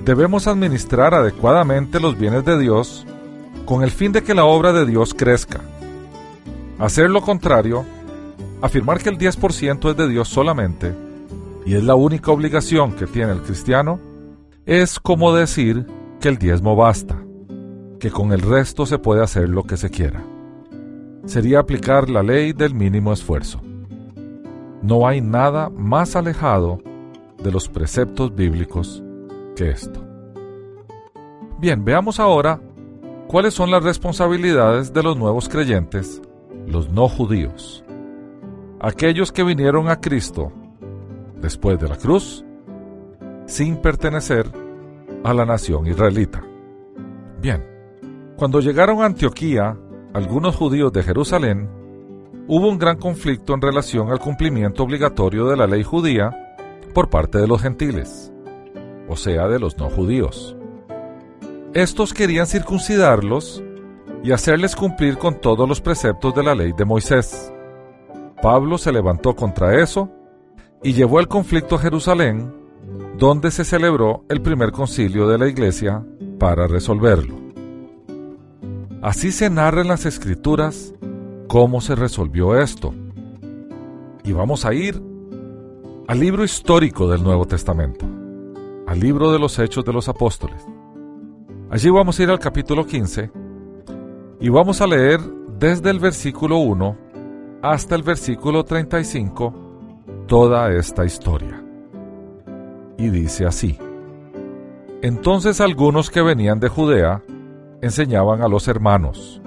Debemos 0.04 0.48
administrar 0.48 1.14
adecuadamente 1.14 2.00
los 2.00 2.18
bienes 2.18 2.46
de 2.46 2.60
Dios 2.60 3.06
con 3.66 3.84
el 3.84 3.92
fin 3.92 4.12
de 4.12 4.24
que 4.24 4.36
la 4.36 4.46
obra 4.46 4.72
de 4.74 4.86
Dios 4.86 5.14
crezca. 5.14 5.62
Hacer 6.78 7.10
lo 7.10 7.22
contrario, 7.22 7.86
afirmar 8.62 9.02
que 9.02 9.10
el 9.10 9.18
10% 9.18 9.92
es 9.92 9.98
de 9.98 10.08
Dios 10.08 10.28
solamente, 10.28 10.94
y 11.66 11.76
es 11.76 11.84
la 11.84 11.96
única 11.96 12.32
obligación 12.32 12.94
que 12.94 13.08
tiene 13.08 13.32
el 13.32 13.42
cristiano, 13.42 14.00
es 14.66 15.00
como 15.00 15.34
decir 15.34 15.86
que 16.20 16.30
el 16.30 16.38
diezmo 16.38 16.76
basta, 16.76 17.18
que 18.00 18.12
con 18.12 18.32
el 18.34 18.42
resto 18.42 18.86
se 18.86 19.00
puede 19.00 19.24
hacer 19.24 19.50
lo 19.50 19.64
que 19.64 19.78
se 19.78 19.90
quiera 19.90 20.24
sería 21.26 21.60
aplicar 21.60 22.10
la 22.10 22.24
ley 22.24 22.54
del 22.54 22.74
mínimo 22.74 23.12
esfuerzo. 23.12 23.62
No 24.82 25.08
hay 25.08 25.22
nada 25.22 25.70
más 25.70 26.16
alejado 26.16 26.80
de 27.44 27.52
los 27.52 27.68
preceptos 27.68 28.36
bíblicos 28.36 29.04
que 29.56 29.70
esto. 29.70 30.02
Bien, 31.60 31.84
veamos 31.84 32.20
ahora 32.20 32.62
cuáles 33.28 33.54
son 33.54 33.72
las 33.72 33.84
responsabilidades 33.84 34.94
de 34.94 35.04
los 35.04 35.18
nuevos 35.18 35.50
creyentes, 35.50 36.22
los 36.68 36.90
no 36.90 37.08
judíos, 37.08 37.84
aquellos 38.80 39.32
que 39.32 39.44
vinieron 39.44 39.90
a 39.90 40.00
Cristo 40.00 40.52
después 41.42 41.80
de 41.80 41.90
la 41.90 41.98
cruz, 41.98 42.44
sin 43.46 43.78
pertenecer 43.78 44.48
a 45.24 45.34
la 45.34 45.46
nación 45.46 45.88
israelita. 45.88 46.44
Bien, 47.42 47.64
cuando 48.36 48.60
llegaron 48.60 49.02
a 49.02 49.06
Antioquía, 49.06 49.78
algunos 50.14 50.56
judíos 50.56 50.92
de 50.92 51.04
Jerusalén, 51.04 51.70
hubo 52.48 52.68
un 52.68 52.78
gran 52.78 52.98
conflicto 52.98 53.54
en 53.54 53.62
relación 53.62 54.12
al 54.12 54.20
cumplimiento 54.20 54.84
obligatorio 54.84 55.46
de 55.48 55.58
la 55.58 55.68
ley 55.68 55.84
judía 55.84 56.58
por 56.94 57.10
parte 57.10 57.38
de 57.38 57.48
los 57.48 57.62
gentiles, 57.62 58.32
o 59.08 59.16
sea, 59.16 59.48
de 59.48 59.60
los 59.60 59.78
no 59.78 59.90
judíos. 59.90 60.56
Estos 61.74 62.14
querían 62.14 62.48
circuncidarlos 62.48 63.64
y 64.24 64.32
hacerles 64.32 64.76
cumplir 64.76 65.18
con 65.18 65.40
todos 65.42 65.68
los 65.68 65.82
preceptos 65.82 66.34
de 66.34 66.44
la 66.44 66.56
ley 66.56 66.72
de 66.72 66.86
Moisés. 66.86 67.52
Pablo 68.42 68.78
se 68.78 68.92
levantó 68.92 69.36
contra 69.36 69.82
eso 69.82 70.10
y 70.84 70.94
llevó 70.94 71.20
el 71.20 71.28
conflicto 71.28 71.76
a 71.76 71.80
Jerusalén, 71.80 72.54
donde 73.18 73.50
se 73.52 73.66
celebró 73.66 74.24
el 74.30 74.42
primer 74.42 74.72
concilio 74.72 75.28
de 75.28 75.38
la 75.38 75.48
iglesia 75.48 76.06
para 76.38 76.68
resolverlo. 76.68 77.36
Así 79.02 79.32
se 79.32 79.50
narra 79.50 79.82
en 79.82 79.88
las 79.88 80.06
escrituras 80.06 80.94
cómo 81.48 81.82
se 81.82 81.96
resolvió 81.96 82.60
esto. 82.60 82.94
Y 84.24 84.32
vamos 84.32 84.66
a 84.66 84.74
ir 84.74 85.02
al 86.08 86.20
libro 86.20 86.44
histórico 86.44 87.08
del 87.08 87.24
Nuevo 87.24 87.46
Testamento, 87.46 88.06
al 88.88 89.00
libro 89.00 89.32
de 89.32 89.40
los 89.40 89.58
Hechos 89.60 89.86
de 89.86 89.94
los 89.94 90.10
Apóstoles. 90.10 90.66
Allí 91.70 91.90
vamos 91.90 92.20
a 92.20 92.24
ir 92.24 92.30
al 92.30 92.40
capítulo 92.40 92.86
15 92.86 93.32
y 94.40 94.50
vamos 94.50 94.82
a 94.82 94.88
leer 94.88 95.20
desde 95.58 95.90
el 95.90 96.00
versículo 96.00 96.58
1 96.58 97.05
hasta 97.72 97.96
el 97.96 98.04
versículo 98.04 98.64
35 98.64 99.54
toda 100.28 100.72
esta 100.72 101.06
historia. 101.06 101.64
Y 102.98 103.10
dice 103.10 103.46
así. 103.46 103.78
Entonces 105.02 105.60
algunos 105.62 106.10
que 106.10 106.22
venían 106.22 106.60
de 106.60 106.70
Judea 106.70 107.24
enseñaban 107.82 108.42
a 108.42 108.48
los 108.48 108.68
hermanos, 108.68 109.42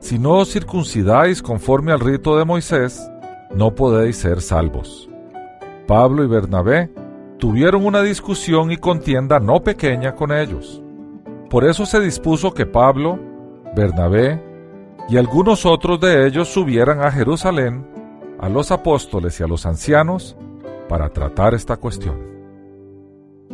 si 0.00 0.18
no 0.18 0.32
os 0.38 0.52
circuncidáis 0.52 1.42
conforme 1.42 1.92
al 1.92 2.00
rito 2.00 2.36
de 2.36 2.44
Moisés, 2.44 3.08
no 3.54 3.74
podéis 3.74 4.16
ser 4.16 4.40
salvos. 4.40 5.08
Pablo 5.86 6.24
y 6.24 6.26
Bernabé 6.26 6.90
tuvieron 7.38 7.86
una 7.86 8.02
discusión 8.02 8.72
y 8.72 8.78
contienda 8.78 9.38
no 9.38 9.62
pequeña 9.62 10.16
con 10.16 10.32
ellos. 10.32 10.82
Por 11.50 11.64
eso 11.64 11.86
se 11.86 12.00
dispuso 12.00 12.52
que 12.52 12.66
Pablo, 12.66 13.18
Bernabé 13.76 14.42
y 15.08 15.16
algunos 15.16 15.66
otros 15.66 16.00
de 16.00 16.26
ellos 16.26 16.48
subieran 16.48 17.00
a 17.00 17.10
Jerusalén 17.10 17.86
a 18.38 18.48
los 18.48 18.72
apóstoles 18.72 19.38
y 19.38 19.44
a 19.44 19.46
los 19.46 19.66
ancianos 19.66 20.36
para 20.88 21.08
tratar 21.10 21.54
esta 21.54 21.76
cuestión. 21.76 22.16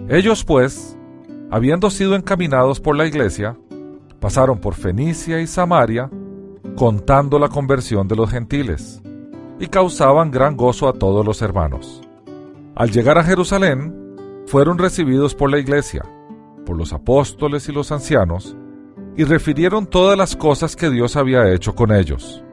Ellos 0.09 0.45
pues, 0.45 0.97
habiendo 1.51 1.91
sido 1.91 2.15
encaminados 2.15 2.81
por 2.81 2.97
la 2.97 3.07
iglesia, 3.07 3.59
pasaron 4.19 4.59
por 4.59 4.75
Fenicia 4.75 5.41
y 5.41 5.47
Samaria, 5.47 6.11
contando 6.75 7.39
la 7.39 7.49
conversión 7.49 8.09
de 8.09 8.17
los 8.17 8.31
gentiles, 8.31 9.03
y 9.61 9.67
causaban 9.67 10.31
gran 10.31 10.57
gozo 10.57 10.89
a 10.89 10.95
todos 10.95 11.25
los 11.27 11.43
hermanos. 11.43 12.01
Al 12.75 12.91
llegar 12.91 13.19
a 13.19 13.25
Jerusalén, 13.25 13.95
fueron 14.47 14.79
recibidos 14.79 15.35
por 15.35 15.51
la 15.51 15.59
iglesia, 15.59 16.03
por 16.65 16.77
los 16.77 16.95
apóstoles 16.95 17.69
y 17.69 17.73
los 17.73 17.93
ancianos, 17.93 18.57
y 19.19 19.25
refirieron 19.25 19.89
todas 19.89 20.17
las 20.17 20.37
cosas 20.37 20.77
que 20.77 20.91
Dios 20.91 21.17
había 21.17 21.53
hecho 21.53 21.75
con 21.75 21.93
ellos. 21.93 22.45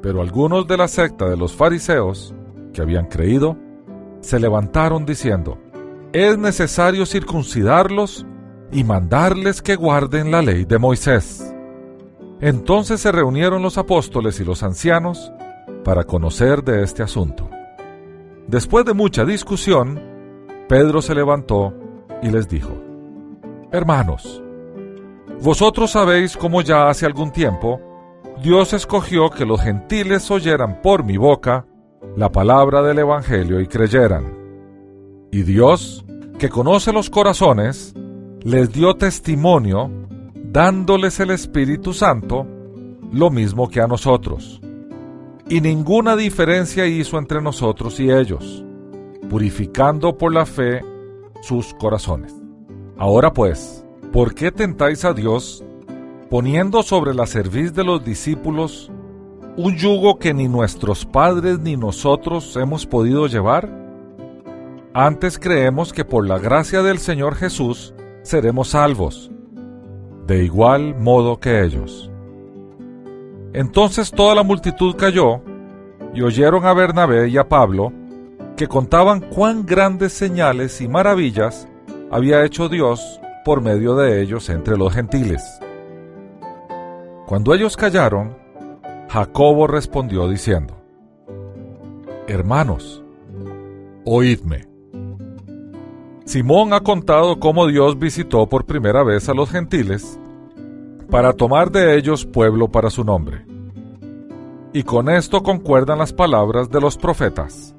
Pero 0.00 0.22
algunos 0.22 0.68
de 0.68 0.76
la 0.76 0.86
secta 0.86 1.28
de 1.28 1.36
los 1.36 1.56
fariseos, 1.56 2.32
que 2.72 2.80
habían 2.80 3.06
creído, 3.06 3.58
se 4.20 4.38
levantaron 4.38 5.04
diciendo, 5.04 5.58
es 6.12 6.38
necesario 6.38 7.04
circuncidarlos 7.04 8.24
y 8.70 8.84
mandarles 8.84 9.60
que 9.60 9.74
guarden 9.74 10.30
la 10.30 10.40
ley 10.40 10.66
de 10.66 10.78
Moisés. 10.78 11.52
Entonces 12.40 13.00
se 13.00 13.10
reunieron 13.10 13.60
los 13.60 13.76
apóstoles 13.76 14.38
y 14.38 14.44
los 14.44 14.62
ancianos 14.62 15.32
para 15.82 16.04
conocer 16.04 16.62
de 16.62 16.84
este 16.84 17.02
asunto. 17.02 17.50
Después 18.46 18.84
de 18.84 18.94
mucha 18.94 19.24
discusión, 19.24 20.00
Pedro 20.68 21.02
se 21.02 21.16
levantó 21.16 21.74
y 22.22 22.30
les 22.30 22.48
dijo, 22.48 22.70
Hermanos, 23.72 24.44
vosotros 25.42 25.92
sabéis 25.92 26.36
cómo 26.36 26.62
ya 26.62 26.88
hace 26.88 27.06
algún 27.06 27.30
tiempo 27.32 27.80
Dios 28.42 28.72
escogió 28.72 29.28
que 29.30 29.44
los 29.44 29.60
gentiles 29.60 30.30
oyeran 30.30 30.80
por 30.80 31.04
mi 31.04 31.18
boca 31.18 31.66
la 32.16 32.32
palabra 32.32 32.82
del 32.82 33.00
Evangelio 33.00 33.60
y 33.60 33.66
creyeran. 33.66 34.34
Y 35.30 35.42
Dios, 35.42 36.04
que 36.38 36.48
conoce 36.48 36.92
los 36.92 37.10
corazones, 37.10 37.94
les 38.42 38.72
dio 38.72 38.94
testimonio 38.94 39.90
dándoles 40.34 41.20
el 41.20 41.30
Espíritu 41.30 41.92
Santo, 41.92 42.46
lo 43.12 43.30
mismo 43.30 43.68
que 43.68 43.80
a 43.80 43.86
nosotros. 43.86 44.60
Y 45.48 45.60
ninguna 45.60 46.16
diferencia 46.16 46.86
hizo 46.86 47.18
entre 47.18 47.42
nosotros 47.42 48.00
y 48.00 48.10
ellos, 48.10 48.64
purificando 49.28 50.16
por 50.16 50.32
la 50.32 50.46
fe 50.46 50.80
sus 51.42 51.74
corazones. 51.74 52.34
Ahora 52.96 53.32
pues, 53.32 53.84
¿por 54.12 54.34
qué 54.34 54.50
tentáis 54.50 55.04
a 55.04 55.12
Dios 55.12 55.64
poniendo 56.28 56.82
sobre 56.82 57.14
la 57.14 57.26
cerviz 57.26 57.72
de 57.74 57.84
los 57.84 58.04
discípulos 58.04 58.90
un 59.56 59.76
yugo 59.76 60.18
que 60.18 60.32
ni 60.32 60.48
nuestros 60.48 61.04
padres 61.04 61.58
ni 61.58 61.76
nosotros 61.76 62.56
hemos 62.56 62.86
podido 62.86 63.26
llevar? 63.26 63.68
Antes 64.92 65.38
creemos 65.38 65.92
que 65.92 66.04
por 66.04 66.26
la 66.26 66.38
gracia 66.38 66.82
del 66.82 66.98
Señor 66.98 67.36
Jesús 67.36 67.94
seremos 68.22 68.68
salvos, 68.68 69.30
de 70.26 70.44
igual 70.44 70.96
modo 70.98 71.38
que 71.38 71.62
ellos. 71.62 72.10
Entonces 73.52 74.10
toda 74.10 74.34
la 74.34 74.42
multitud 74.42 74.96
cayó 74.96 75.40
y 76.14 76.22
oyeron 76.22 76.64
a 76.64 76.72
Bernabé 76.72 77.28
y 77.28 77.38
a 77.38 77.48
Pablo 77.48 77.92
que 78.56 78.66
contaban 78.66 79.20
cuán 79.20 79.64
grandes 79.64 80.12
señales 80.12 80.80
y 80.80 80.88
maravillas 80.88 81.68
había 82.10 82.44
hecho 82.44 82.68
Dios 82.68 83.20
por 83.44 83.60
medio 83.60 83.94
de 83.96 84.22
ellos 84.22 84.48
entre 84.50 84.76
los 84.76 84.92
gentiles. 84.92 85.42
Cuando 87.26 87.54
ellos 87.54 87.76
callaron, 87.76 88.36
Jacobo 89.08 89.66
respondió 89.66 90.28
diciendo, 90.28 90.76
Hermanos, 92.26 93.02
oídme. 94.04 94.68
Simón 96.24 96.72
ha 96.72 96.80
contado 96.80 97.40
cómo 97.40 97.66
Dios 97.66 97.98
visitó 97.98 98.46
por 98.46 98.66
primera 98.66 99.02
vez 99.02 99.28
a 99.28 99.34
los 99.34 99.50
gentiles 99.50 100.18
para 101.10 101.32
tomar 101.32 101.72
de 101.72 101.96
ellos 101.96 102.24
pueblo 102.24 102.68
para 102.68 102.88
su 102.88 103.02
nombre. 103.02 103.44
Y 104.72 104.84
con 104.84 105.08
esto 105.08 105.42
concuerdan 105.42 105.98
las 105.98 106.12
palabras 106.12 106.70
de 106.70 106.80
los 106.80 106.96
profetas, 106.96 107.74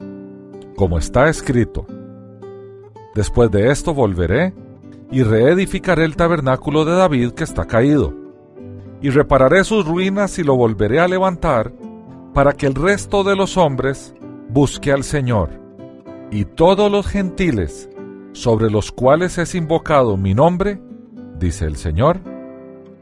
como 0.75 0.97
está 0.97 1.29
escrito. 1.29 1.85
Después 3.15 3.49
de 3.51 3.71
esto 3.71 3.93
volveré 3.93 4.53
y 5.11 5.23
reedificaré 5.23 6.05
el 6.05 6.15
tabernáculo 6.15 6.85
de 6.85 6.95
David 6.95 7.31
que 7.31 7.43
está 7.43 7.65
caído 7.65 8.21
y 9.01 9.09
repararé 9.09 9.63
sus 9.63 9.85
ruinas 9.85 10.37
y 10.37 10.43
lo 10.43 10.55
volveré 10.55 10.99
a 10.99 11.07
levantar, 11.07 11.73
para 12.33 12.53
que 12.53 12.67
el 12.67 12.75
resto 12.75 13.23
de 13.23 13.35
los 13.35 13.57
hombres 13.57 14.13
busque 14.47 14.91
al 14.91 15.03
Señor, 15.03 15.49
y 16.29 16.45
todos 16.45 16.91
los 16.91 17.07
gentiles 17.07 17.89
sobre 18.33 18.69
los 18.69 18.91
cuales 18.91 19.37
es 19.37 19.55
invocado 19.55 20.17
mi 20.17 20.33
nombre, 20.33 20.79
dice 21.39 21.65
el 21.65 21.75
Señor, 21.75 22.19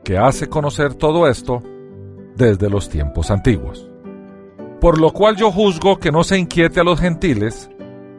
que 0.04 0.18
hace 0.18 0.48
conocer 0.48 0.96
todo 0.96 1.28
esto 1.28 1.62
desde 2.36 2.70
los 2.70 2.89
tiempos 2.89 3.30
antiguos. 3.30 3.88
Por 4.80 5.00
lo 5.00 5.12
cual 5.12 5.36
yo 5.36 5.51
juzgo 5.51 6.00
que 6.00 6.12
no 6.12 6.24
se 6.24 6.39
inquiete 6.39 6.80
a 6.80 6.86
los 6.86 7.00
gentiles, 7.00 7.70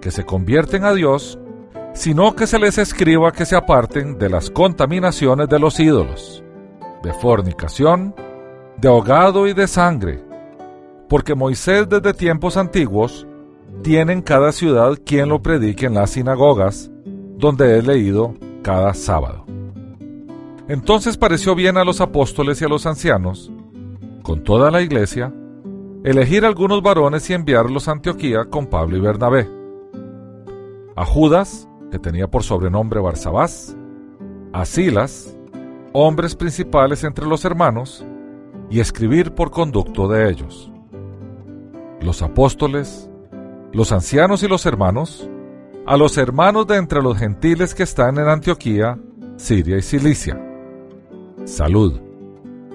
que 0.02 0.10
se 0.10 0.24
convierten 0.24 0.84
a 0.84 0.92
Dios, 0.92 1.38
sino 1.94 2.34
que 2.34 2.46
se 2.46 2.58
les 2.58 2.78
escriba 2.78 3.32
que 3.32 3.46
se 3.46 3.56
aparten 3.56 4.18
de 4.18 4.28
las 4.28 4.50
contaminaciones 4.50 5.48
de 5.48 5.58
los 5.58 5.78
ídolos 5.80 6.42
de 7.02 7.12
fornicación, 7.12 8.14
de 8.76 8.88
ahogado 8.88 9.46
y 9.46 9.54
de 9.54 9.66
sangre, 9.66 10.22
porque 11.08 11.34
Moisés 11.34 11.88
desde 11.88 12.14
tiempos 12.14 12.56
antiguos 12.56 13.26
tiene 13.82 14.12
en 14.12 14.22
cada 14.22 14.52
ciudad 14.52 14.98
quien 15.04 15.28
lo 15.28 15.42
predique 15.42 15.86
en 15.86 15.94
las 15.94 16.10
sinagogas, 16.10 16.90
donde 17.36 17.78
es 17.78 17.86
leído 17.86 18.34
cada 18.62 18.92
sábado. 18.94 19.46
Entonces 20.68 21.16
pareció 21.16 21.54
bien 21.54 21.76
a 21.78 21.84
los 21.84 22.00
apóstoles 22.00 22.60
y 22.60 22.64
a 22.64 22.68
los 22.68 22.86
ancianos, 22.86 23.50
con 24.22 24.44
toda 24.44 24.70
la 24.70 24.82
iglesia, 24.82 25.32
elegir 26.04 26.44
algunos 26.44 26.82
varones 26.82 27.28
y 27.30 27.34
enviarlos 27.34 27.88
a 27.88 27.92
Antioquía 27.92 28.44
con 28.44 28.66
Pablo 28.66 28.96
y 28.96 29.00
Bernabé. 29.00 29.48
A 30.96 31.04
Judas, 31.04 31.66
que 31.90 31.98
tenía 31.98 32.28
por 32.28 32.42
sobrenombre 32.42 33.00
Barsabás, 33.00 33.76
a 34.52 34.64
Silas, 34.64 35.36
hombres 35.92 36.34
principales 36.36 37.04
entre 37.04 37.26
los 37.26 37.44
hermanos, 37.44 38.04
y 38.70 38.80
escribir 38.80 39.34
por 39.34 39.50
conducto 39.50 40.08
de 40.08 40.30
ellos. 40.30 40.70
Los 42.00 42.22
apóstoles, 42.22 43.10
los 43.72 43.92
ancianos 43.92 44.42
y 44.42 44.48
los 44.48 44.64
hermanos, 44.64 45.28
a 45.86 45.96
los 45.96 46.16
hermanos 46.18 46.66
de 46.66 46.76
entre 46.76 47.02
los 47.02 47.18
gentiles 47.18 47.74
que 47.74 47.82
están 47.82 48.18
en 48.18 48.28
Antioquía, 48.28 48.98
Siria 49.36 49.76
y 49.76 49.82
Cilicia. 49.82 50.40
Salud. 51.44 52.00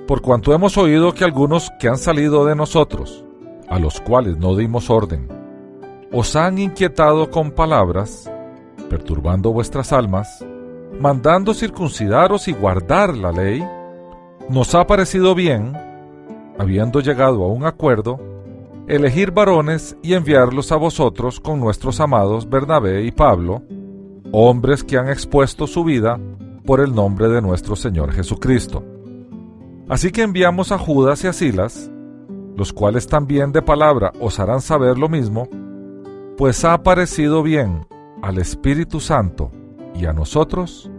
Por 0.06 0.22
cuanto 0.22 0.54
hemos 0.54 0.78
oído 0.78 1.14
que 1.14 1.24
algunos 1.24 1.72
que 1.80 1.88
han 1.88 1.98
salido 1.98 2.46
de 2.46 2.56
nosotros, 2.56 3.26
a 3.70 3.80
los 3.80 4.02
cuales 4.02 4.38
no 4.38 4.56
dimos 4.56 4.90
orden, 4.90 5.28
os 6.12 6.36
han 6.36 6.60
inquietado 6.60 7.32
con 7.32 7.52
palabras, 7.52 8.30
perturbando 8.90 9.52
vuestras 9.52 9.92
almas, 9.94 10.46
mandando 11.00 11.54
circuncidaros 11.54 12.48
y 12.48 12.54
guardar 12.54 13.16
la 13.16 13.32
ley, 13.32 13.64
nos 14.50 14.76
ha 14.76 14.86
parecido 14.88 15.36
bien, 15.36 15.74
habiendo 16.58 17.00
llegado 17.00 17.44
a 17.44 17.48
un 17.48 17.66
acuerdo, 17.66 18.20
elegir 18.88 19.32
varones 19.32 19.98
y 20.04 20.14
enviarlos 20.14 20.72
a 20.72 20.78
vosotros 20.78 21.40
con 21.40 21.60
nuestros 21.60 22.00
amados 22.00 22.48
Bernabé 22.50 23.04
y 23.04 23.12
Pablo, 23.12 23.64
hombres 24.32 24.84
que 24.84 24.98
han 24.98 25.10
expuesto 25.10 25.68
su 25.68 25.84
vida 25.84 26.20
por 26.66 26.80
el 26.80 26.94
nombre 26.94 27.30
de 27.30 27.42
nuestro 27.42 27.76
Señor 27.76 28.12
Jesucristo. 28.12 28.84
Así 29.90 30.12
que 30.12 30.24
enviamos 30.24 30.72
a 30.72 30.78
Judas 30.78 31.24
y 31.24 31.28
a 31.28 31.34
Silas, 31.34 31.92
los 32.56 32.74
cuales 32.74 33.08
también 33.08 33.52
de 33.52 33.62
palabra 33.62 34.14
os 34.20 34.40
harán 34.40 34.62
saber 34.62 34.98
lo 34.98 35.10
mismo, 35.10 35.48
pues 36.38 36.64
ha 36.66 36.82
parecido 36.82 37.44
bien 37.44 37.86
al 38.26 38.40
Espíritu 38.40 39.00
Santo 39.00 39.52
y 39.94 40.08
a 40.08 40.12
nosotros 40.12 40.90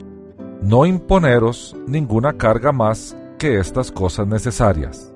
no 0.62 0.86
imponeros 0.86 1.74
ninguna 1.88 2.34
carga 2.34 2.70
más 2.70 3.16
que 3.36 3.58
estas 3.58 3.90
cosas 3.90 4.28
necesarias. 4.28 5.12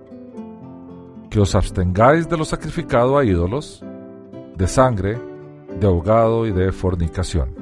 Que 1.30 1.38
os 1.38 1.54
abstengáis 1.54 2.28
de 2.28 2.36
lo 2.36 2.44
sacrificado 2.44 3.16
a 3.16 3.24
ídolos, 3.24 3.84
de 4.56 4.66
sangre, 4.66 5.20
de 5.78 5.86
ahogado 5.86 6.48
y 6.48 6.52
de 6.52 6.72
fornicación. 6.72 7.54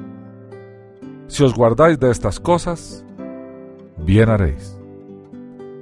Si 1.27 1.43
os 1.43 1.53
guardáis 1.53 1.99
de 1.99 2.09
estas 2.09 2.39
cosas, 2.39 3.05
bien 3.97 4.29
haréis. 4.29 4.75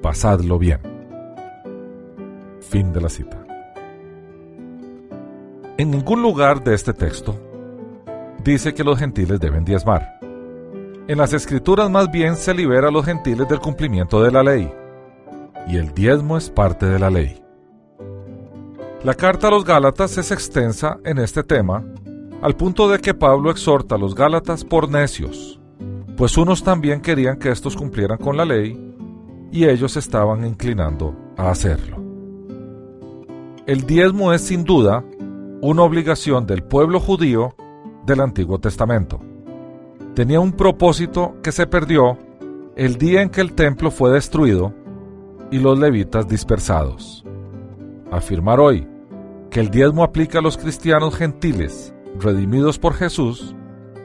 Pasadlo 0.02 0.60
bien. 0.60 0.82
Fin 2.60 2.92
de 2.92 3.00
la 3.00 3.08
cita. 3.08 3.38
En 5.78 5.90
ningún 5.90 6.22
lugar 6.22 6.66
de 6.66 6.76
este 6.76 6.94
texto 6.94 7.47
dice 8.44 8.74
que 8.74 8.84
los 8.84 9.00
gentiles 9.00 9.40
deben 9.40 9.66
diezmar. 9.66 10.20
En 11.08 11.18
las 11.18 11.34
escrituras 11.34 11.90
más 11.90 12.12
bien 12.12 12.36
se 12.36 12.54
libera 12.54 12.90
a 12.90 12.92
los 12.92 13.06
gentiles 13.06 13.48
del 13.48 13.60
cumplimiento 13.60 14.22
de 14.22 14.32
la 14.32 14.44
ley, 14.44 14.72
y 15.68 15.78
el 15.78 15.94
diezmo 15.94 16.38
es 16.38 16.50
parte 16.50 16.86
de 16.86 17.00
la 17.00 17.10
ley. 17.10 17.42
La 19.04 19.14
carta 19.14 19.48
a 19.48 19.52
los 19.52 19.64
Gálatas 19.64 20.18
es 20.18 20.32
extensa 20.32 20.98
en 21.06 21.18
este 21.20 21.44
tema, 21.44 21.84
al 22.42 22.56
punto 22.56 22.90
de 22.90 23.00
que 23.00 23.14
Pablo 23.14 23.52
exhorta 23.52 23.96
a 23.96 23.98
los 23.98 24.16
Gálatas 24.16 24.66
por 24.66 24.90
necios, 24.90 25.60
pues 26.18 26.38
unos 26.38 26.64
también 26.64 27.02
querían 27.02 27.38
que 27.38 27.52
estos 27.52 27.76
cumplieran 27.76 28.18
con 28.18 28.36
la 28.36 28.44
ley, 28.44 28.96
y 29.52 29.66
ellos 29.66 29.96
estaban 29.98 30.46
inclinando 30.46 31.16
a 31.38 31.50
hacerlo. 31.52 32.04
El 33.66 33.86
diezmo 33.86 34.34
es 34.34 34.42
sin 34.42 34.64
duda 34.64 35.04
una 35.62 35.84
obligación 35.84 36.46
del 36.46 36.64
pueblo 36.64 37.00
judío 37.00 37.56
del 38.08 38.22
Antiguo 38.22 38.58
Testamento 38.58 39.22
tenía 40.16 40.40
un 40.40 40.54
propósito 40.54 41.36
que 41.44 41.52
se 41.52 41.68
perdió 41.68 42.18
el 42.76 42.98
día 42.98 43.22
en 43.22 43.30
que 43.30 43.42
el 43.42 43.54
templo 43.54 43.92
fue 43.92 44.12
destruido 44.12 44.74
y 45.52 45.60
los 45.60 45.78
levitas 45.78 46.28
dispersados. 46.28 47.24
Afirmar 48.12 48.60
hoy 48.60 48.88
que 49.52 49.60
el 49.60 49.70
diezmo 49.70 50.04
aplica 50.04 50.40
a 50.40 50.42
los 50.42 50.58
cristianos 50.58 51.16
gentiles 51.16 51.94
redimidos 52.20 52.80
por 52.80 52.96
Jesús 52.96 53.56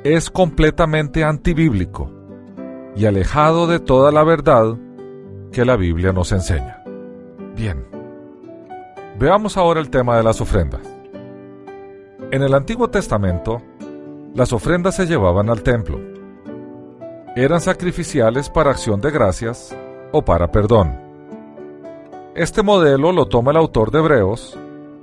es 0.04 0.28
completamente 0.30 1.24
antibíblico 1.24 2.10
y 2.94 3.06
alejado 3.06 3.66
de 3.66 3.80
toda 3.80 4.12
la 4.12 4.22
verdad 4.22 4.76
que 5.50 5.64
la 5.64 5.76
Biblia 5.76 6.12
nos 6.12 6.30
enseña. 6.32 6.82
Bien, 7.56 7.86
Veamos 9.18 9.56
ahora 9.56 9.80
el 9.80 9.90
tema 9.90 10.16
de 10.16 10.22
las 10.22 10.40
ofrendas. 10.40 10.80
En 12.30 12.42
el 12.42 12.54
Antiguo 12.54 12.88
Testamento, 12.88 13.62
las 14.34 14.52
ofrendas 14.52 14.96
se 14.96 15.06
llevaban 15.06 15.50
al 15.50 15.62
templo. 15.62 16.00
Eran 17.36 17.60
sacrificiales 17.60 18.48
para 18.48 18.70
acción 18.70 19.00
de 19.00 19.10
gracias 19.10 19.76
o 20.12 20.22
para 20.24 20.50
perdón. 20.50 20.98
Este 22.34 22.62
modelo 22.62 23.12
lo 23.12 23.26
toma 23.26 23.50
el 23.50 23.58
autor 23.58 23.90
de 23.90 23.98
Hebreos 23.98 24.58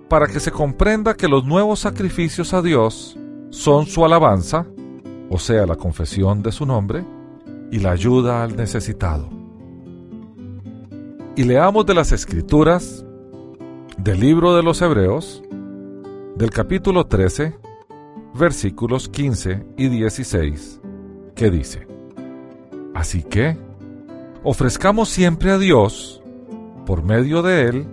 para 0.07 0.25
que 0.27 0.39
se 0.39 0.51
comprenda 0.51 1.13
que 1.13 1.27
los 1.27 1.45
nuevos 1.45 1.79
sacrificios 1.79 2.53
a 2.53 2.61
Dios 2.63 3.17
son 3.51 3.85
su 3.85 4.03
alabanza, 4.03 4.65
o 5.29 5.37
sea, 5.37 5.67
la 5.67 5.75
confesión 5.75 6.41
de 6.41 6.51
su 6.51 6.65
nombre, 6.65 7.05
y 7.71 7.79
la 7.79 7.91
ayuda 7.91 8.43
al 8.43 8.55
necesitado. 8.55 9.29
Y 11.35 11.43
leamos 11.43 11.85
de 11.85 11.93
las 11.93 12.11
Escrituras, 12.11 13.05
del 13.97 14.19
libro 14.19 14.55
de 14.55 14.63
los 14.63 14.81
Hebreos, 14.81 15.43
del 16.35 16.49
capítulo 16.49 17.05
13, 17.05 17.55
versículos 18.33 19.09
15 19.09 19.65
y 19.77 19.87
16, 19.89 20.81
que 21.35 21.49
dice, 21.49 21.87
Así 22.93 23.23
que, 23.23 23.57
ofrezcamos 24.43 25.09
siempre 25.09 25.51
a 25.51 25.57
Dios, 25.57 26.21
por 26.85 27.03
medio 27.03 27.41
de 27.41 27.63
Él, 27.63 27.87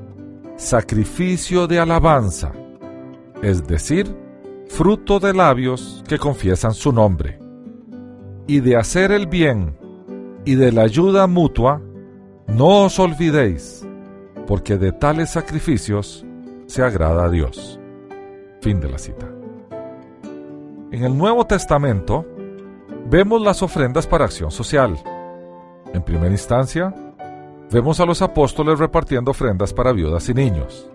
sacrificio 0.56 1.66
de 1.66 1.78
alabanza, 1.78 2.52
es 3.42 3.66
decir, 3.66 4.14
fruto 4.68 5.20
de 5.20 5.34
labios 5.34 6.02
que 6.08 6.18
confiesan 6.18 6.74
su 6.74 6.92
nombre, 6.92 7.38
y 8.46 8.60
de 8.60 8.76
hacer 8.76 9.12
el 9.12 9.26
bien 9.26 9.76
y 10.44 10.54
de 10.54 10.72
la 10.72 10.82
ayuda 10.82 11.26
mutua, 11.26 11.82
no 12.46 12.84
os 12.84 12.98
olvidéis, 12.98 13.86
porque 14.46 14.78
de 14.78 14.92
tales 14.92 15.30
sacrificios 15.30 16.24
se 16.66 16.82
agrada 16.82 17.24
a 17.24 17.30
Dios. 17.30 17.80
Fin 18.60 18.80
de 18.80 18.88
la 18.88 18.98
cita. 18.98 19.28
En 20.92 21.02
el 21.02 21.18
Nuevo 21.18 21.44
Testamento 21.44 22.24
vemos 23.10 23.42
las 23.42 23.60
ofrendas 23.60 24.06
para 24.06 24.24
acción 24.24 24.52
social. 24.52 24.96
En 25.92 26.00
primera 26.02 26.30
instancia, 26.30 26.94
vemos 27.72 27.98
a 27.98 28.06
los 28.06 28.22
apóstoles 28.22 28.78
repartiendo 28.78 29.32
ofrendas 29.32 29.74
para 29.74 29.92
viudas 29.92 30.28
y 30.28 30.34
niños. 30.34 30.88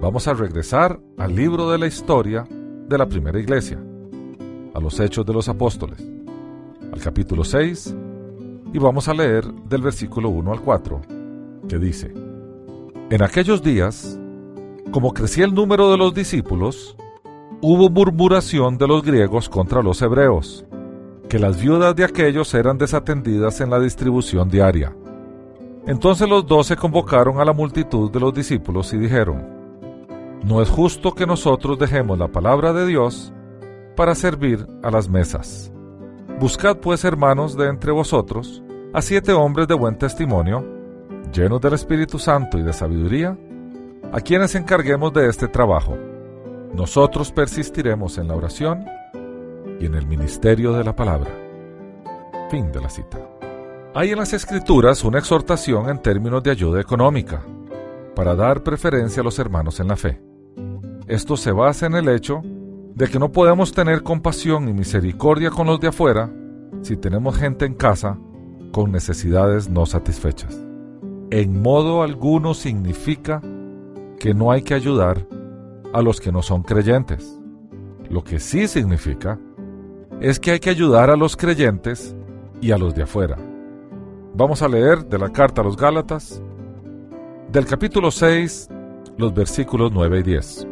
Vamos 0.00 0.26
a 0.26 0.32
regresar 0.32 0.98
al 1.18 1.34
libro 1.34 1.70
de 1.70 1.76
la 1.76 1.86
historia 1.86 2.46
de 2.88 2.96
la 2.96 3.06
primera 3.06 3.38
iglesia, 3.38 3.78
a 4.72 4.80
los 4.80 4.98
hechos 5.00 5.26
de 5.26 5.34
los 5.34 5.50
apóstoles, 5.50 6.02
al 6.90 7.00
capítulo 7.00 7.44
6, 7.44 7.94
y 8.72 8.78
vamos 8.78 9.06
a 9.08 9.14
leer 9.14 9.44
del 9.68 9.82
versículo 9.82 10.30
1 10.30 10.50
al 10.50 10.62
4, 10.62 11.00
que 11.68 11.78
dice, 11.78 12.14
En 13.10 13.22
aquellos 13.22 13.62
días, 13.62 14.18
como 14.92 15.12
crecía 15.12 15.44
el 15.44 15.52
número 15.52 15.90
de 15.90 15.98
los 15.98 16.14
discípulos, 16.14 16.96
hubo 17.60 17.90
murmuración 17.90 18.78
de 18.78 18.86
los 18.86 19.02
griegos 19.02 19.48
contra 19.48 19.82
los 19.82 20.00
hebreos, 20.02 20.64
que 21.28 21.38
las 21.38 21.60
viudas 21.60 21.94
de 21.96 22.04
aquellos 22.04 22.54
eran 22.54 22.78
desatendidas 22.78 23.60
en 23.60 23.70
la 23.70 23.80
distribución 23.80 24.48
diaria. 24.48 24.94
Entonces 25.86 26.28
los 26.28 26.46
doce 26.46 26.76
convocaron 26.76 27.40
a 27.40 27.44
la 27.44 27.52
multitud 27.52 28.10
de 28.10 28.20
los 28.20 28.32
discípulos 28.32 28.92
y 28.92 28.98
dijeron, 28.98 29.46
No 30.44 30.62
es 30.62 30.68
justo 30.68 31.14
que 31.14 31.26
nosotros 31.26 31.78
dejemos 31.78 32.18
la 32.18 32.28
palabra 32.28 32.72
de 32.72 32.86
Dios 32.86 33.32
para 33.96 34.14
servir 34.14 34.66
a 34.82 34.90
las 34.90 35.08
mesas. 35.08 35.72
Buscad 36.38 36.76
pues, 36.76 37.04
hermanos, 37.04 37.56
de 37.56 37.68
entre 37.68 37.90
vosotros, 37.90 38.62
a 38.92 39.02
siete 39.02 39.32
hombres 39.32 39.66
de 39.66 39.74
buen 39.74 39.98
testimonio, 39.98 40.64
llenos 41.32 41.60
del 41.60 41.74
Espíritu 41.74 42.18
Santo 42.18 42.58
y 42.58 42.62
de 42.62 42.72
sabiduría, 42.72 43.36
a 44.12 44.20
quienes 44.20 44.54
encarguemos 44.54 45.12
de 45.12 45.28
este 45.28 45.48
trabajo. 45.48 45.96
Nosotros 46.74 47.32
persistiremos 47.32 48.18
en 48.18 48.28
la 48.28 48.36
oración 48.36 48.84
y 49.80 49.86
en 49.86 49.94
el 49.94 50.06
ministerio 50.06 50.72
de 50.72 50.84
la 50.84 50.94
palabra. 50.94 51.30
Fin 52.50 52.70
de 52.72 52.80
la 52.80 52.88
cita. 52.88 53.18
Hay 53.94 54.10
en 54.10 54.18
las 54.18 54.32
Escrituras 54.32 55.02
una 55.04 55.18
exhortación 55.18 55.88
en 55.88 56.00
términos 56.00 56.42
de 56.42 56.50
ayuda 56.50 56.80
económica, 56.80 57.42
para 58.14 58.34
dar 58.34 58.62
preferencia 58.62 59.20
a 59.20 59.24
los 59.24 59.38
hermanos 59.38 59.80
en 59.80 59.88
la 59.88 59.96
fe. 59.96 60.20
Esto 61.06 61.36
se 61.36 61.52
basa 61.52 61.86
en 61.86 61.94
el 61.94 62.08
hecho 62.08 62.42
de 62.94 63.06
que 63.06 63.18
no 63.18 63.30
podemos 63.30 63.72
tener 63.72 64.02
compasión 64.02 64.68
y 64.68 64.72
misericordia 64.72 65.50
con 65.50 65.68
los 65.68 65.80
de 65.80 65.88
afuera 65.88 66.28
si 66.82 66.96
tenemos 66.96 67.36
gente 67.36 67.64
en 67.64 67.74
casa 67.74 68.18
con 68.72 68.92
necesidades 68.92 69.68
no 69.68 69.86
satisfechas. 69.86 70.58
En 71.30 71.62
modo 71.62 72.02
alguno 72.02 72.54
significa 72.54 73.40
que 74.18 74.34
no 74.34 74.50
hay 74.50 74.62
que 74.62 74.74
ayudar 74.74 75.26
a 75.92 76.02
los 76.02 76.20
que 76.20 76.32
no 76.32 76.42
son 76.42 76.62
creyentes. 76.62 77.38
Lo 78.10 78.22
que 78.22 78.40
sí 78.40 78.68
significa 78.68 79.38
es 80.20 80.40
que 80.40 80.52
hay 80.52 80.60
que 80.60 80.70
ayudar 80.70 81.10
a 81.10 81.16
los 81.16 81.36
creyentes 81.36 82.16
y 82.60 82.72
a 82.72 82.78
los 82.78 82.94
de 82.94 83.02
afuera. 83.02 83.36
Vamos 84.34 84.62
a 84.62 84.68
leer 84.68 85.06
de 85.06 85.18
la 85.18 85.30
carta 85.30 85.60
a 85.60 85.64
los 85.64 85.76
Gálatas, 85.76 86.42
del 87.50 87.66
capítulo 87.66 88.10
6, 88.10 88.68
los 89.16 89.34
versículos 89.34 89.90
9 89.92 90.20
y 90.20 90.22
10, 90.22 90.68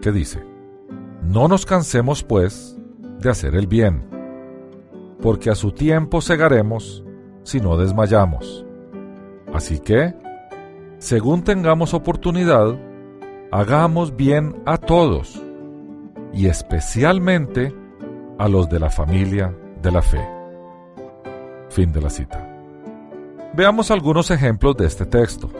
que 0.00 0.12
dice, 0.12 0.44
No 1.22 1.48
nos 1.48 1.66
cansemos 1.66 2.22
pues 2.22 2.76
de 3.18 3.30
hacer 3.30 3.54
el 3.54 3.66
bien, 3.66 4.02
porque 5.20 5.50
a 5.50 5.54
su 5.54 5.72
tiempo 5.72 6.20
segaremos 6.20 7.04
si 7.44 7.60
no 7.60 7.76
desmayamos. 7.76 8.64
Así 9.52 9.78
que, 9.78 10.14
según 10.98 11.44
tengamos 11.44 11.94
oportunidad, 11.94 12.76
hagamos 13.52 14.16
bien 14.16 14.62
a 14.64 14.78
todos, 14.78 15.40
y 16.32 16.46
especialmente 16.46 17.72
a 18.38 18.48
los 18.48 18.68
de 18.70 18.80
la 18.80 18.88
familia 18.88 19.54
de 19.82 19.92
la 19.92 20.00
fe. 20.00 20.26
Fin 21.68 21.92
de 21.92 22.00
la 22.00 22.08
cita. 22.08 22.48
Veamos 23.54 23.90
algunos 23.90 24.30
ejemplos 24.30 24.74
de 24.78 24.86
este 24.86 25.04
texto. 25.04 25.50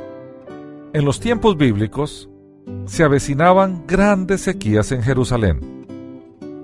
En 0.95 1.05
los 1.05 1.21
tiempos 1.21 1.59
bíblicos 1.59 2.31
se 2.87 3.05
avecinaban 3.05 3.85
grandes 3.87 4.41
sequías 4.41 4.91
en 4.91 5.03
Jerusalén. 5.03 5.85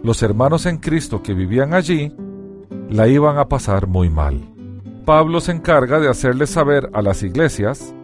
Los 0.02 0.22
hermanos 0.22 0.64
en 0.64 0.78
Cristo 0.78 1.22
que 1.22 1.34
vivían 1.34 1.74
allí 1.74 2.10
la 2.88 3.06
iban 3.06 3.36
a 3.36 3.48
pasar 3.48 3.86
muy 3.86 4.08
mal. 4.08 4.40
Pablo 5.04 5.40
se 5.40 5.52
encarga 5.52 6.00
de 6.00 6.08
hacerles 6.08 6.48
saber 6.48 6.88
a 6.94 7.02
las 7.02 7.22
iglesias 7.22 7.94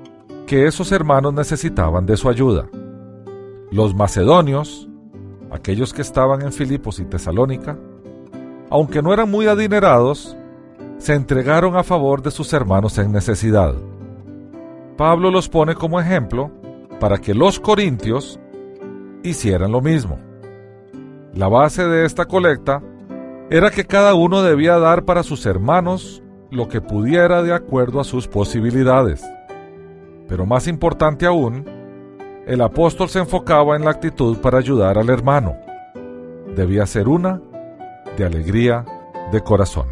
que 0.47 0.67
esos 0.67 0.93
hermanos 0.93 1.33
necesitaban 1.33 2.05
de 2.05 2.19
su 2.19 2.29
ayuda. 2.29 2.69
Los 3.75 3.93
macedonios, 3.93 4.89
aquellos 5.51 5.93
que 5.93 6.03
estaban 6.03 6.43
en 6.43 6.53
Filipos 6.53 7.01
y 7.01 7.05
Tesalónica, 7.07 7.77
aunque 8.71 9.03
no 9.03 9.13
eran 9.13 9.29
muy 9.29 9.49
adinerados, 9.49 10.37
se 10.99 11.15
entregaron 11.15 11.77
a 11.77 11.83
favor 11.83 12.23
de 12.23 12.31
sus 12.31 12.53
hermanos 12.53 12.99
en 12.99 13.11
necesidad. 13.11 13.75
Pablo 14.97 15.33
los 15.33 15.49
pone 15.49 15.75
como 15.75 15.99
ejemplo 15.99 16.53
para 17.01 17.19
que 17.19 17.35
los 17.35 17.59
corintios 17.59 18.39
hicieran 19.25 19.73
lo 19.73 19.81
mismo. 19.81 20.21
La 21.33 21.49
base 21.49 21.85
de 21.85 22.05
esta 22.05 22.27
colecta 22.27 22.81
era 23.51 23.73
que 23.73 23.87
cada 23.87 24.15
uno 24.15 24.43
debía 24.43 24.79
dar 24.79 25.05
para 25.05 25.25
sus 25.25 25.47
hermanos 25.47 26.23
lo 26.53 26.69
que 26.69 26.81
pudiera 26.81 27.43
de 27.43 27.53
acuerdo 27.53 27.99
a 27.99 28.05
sus 28.05 28.29
posibilidades. 28.29 29.25
Pero 30.29 30.47
más 30.47 30.69
importante 30.69 31.27
aún, 31.27 31.75
el 32.47 32.61
apóstol 32.61 33.09
se 33.09 33.19
enfocaba 33.19 33.77
en 33.77 33.85
la 33.85 33.91
actitud 33.91 34.39
para 34.39 34.59
ayudar 34.59 34.99
al 34.99 35.09
hermano. 35.09 35.57
Debía 36.55 36.87
ser 36.87 37.09
una 37.09 37.41
de 38.17 38.25
alegría 38.25 38.85
de 39.33 39.41
corazón. 39.41 39.87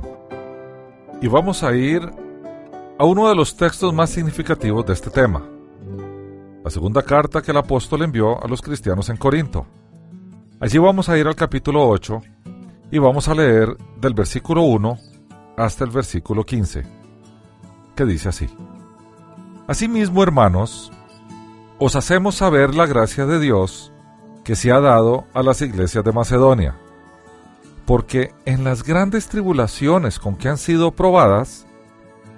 Y 1.20 1.28
vamos 1.28 1.62
a 1.62 1.74
ir 1.74 2.02
a 2.98 3.04
uno 3.04 3.28
de 3.28 3.34
los 3.34 3.56
textos 3.56 3.92
más 3.94 4.10
significativos 4.10 4.84
de 4.84 4.92
este 4.92 5.10
tema, 5.10 5.42
la 6.62 6.70
segunda 6.70 7.02
carta 7.02 7.40
que 7.42 7.50
el 7.50 7.56
apóstol 7.56 8.02
envió 8.02 8.42
a 8.42 8.48
los 8.48 8.60
cristianos 8.60 9.08
en 9.08 9.16
Corinto. 9.16 9.66
Allí 10.60 10.78
vamos 10.78 11.08
a 11.08 11.18
ir 11.18 11.26
al 11.26 11.34
capítulo 11.34 11.88
8 11.88 12.20
y 12.90 12.98
vamos 12.98 13.28
a 13.28 13.34
leer 13.34 13.76
del 14.00 14.14
versículo 14.14 14.62
1 14.62 14.98
hasta 15.56 15.84
el 15.84 15.90
versículo 15.90 16.44
15, 16.44 16.84
que 17.96 18.04
dice 18.04 18.28
así. 18.28 18.48
Asimismo, 19.66 20.22
hermanos, 20.22 20.92
os 21.84 21.96
hacemos 21.96 22.36
saber 22.36 22.74
la 22.74 22.86
gracia 22.86 23.26
de 23.26 23.40
Dios 23.40 23.92
que 24.44 24.56
se 24.56 24.70
ha 24.70 24.80
dado 24.80 25.24
a 25.34 25.42
las 25.42 25.62
iglesias 25.62 26.04
de 26.04 26.12
Macedonia 26.12 26.76
porque 27.84 28.32
en 28.44 28.64
las 28.64 28.84
grandes 28.84 29.28
tribulaciones 29.28 30.18
con 30.18 30.36
que 30.36 30.48
han 30.48 30.58
sido 30.58 30.92
probadas, 30.92 31.66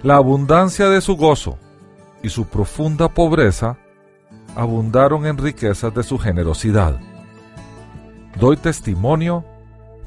la 0.01 0.15
abundancia 0.15 0.89
de 0.89 1.01
su 1.01 1.15
gozo 1.15 1.57
y 2.23 2.29
su 2.29 2.45
profunda 2.45 3.09
pobreza 3.09 3.77
abundaron 4.55 5.25
en 5.25 5.37
riquezas 5.37 5.93
de 5.93 6.03
su 6.03 6.17
generosidad. 6.17 6.99
Doy 8.39 8.57
testimonio 8.57 9.45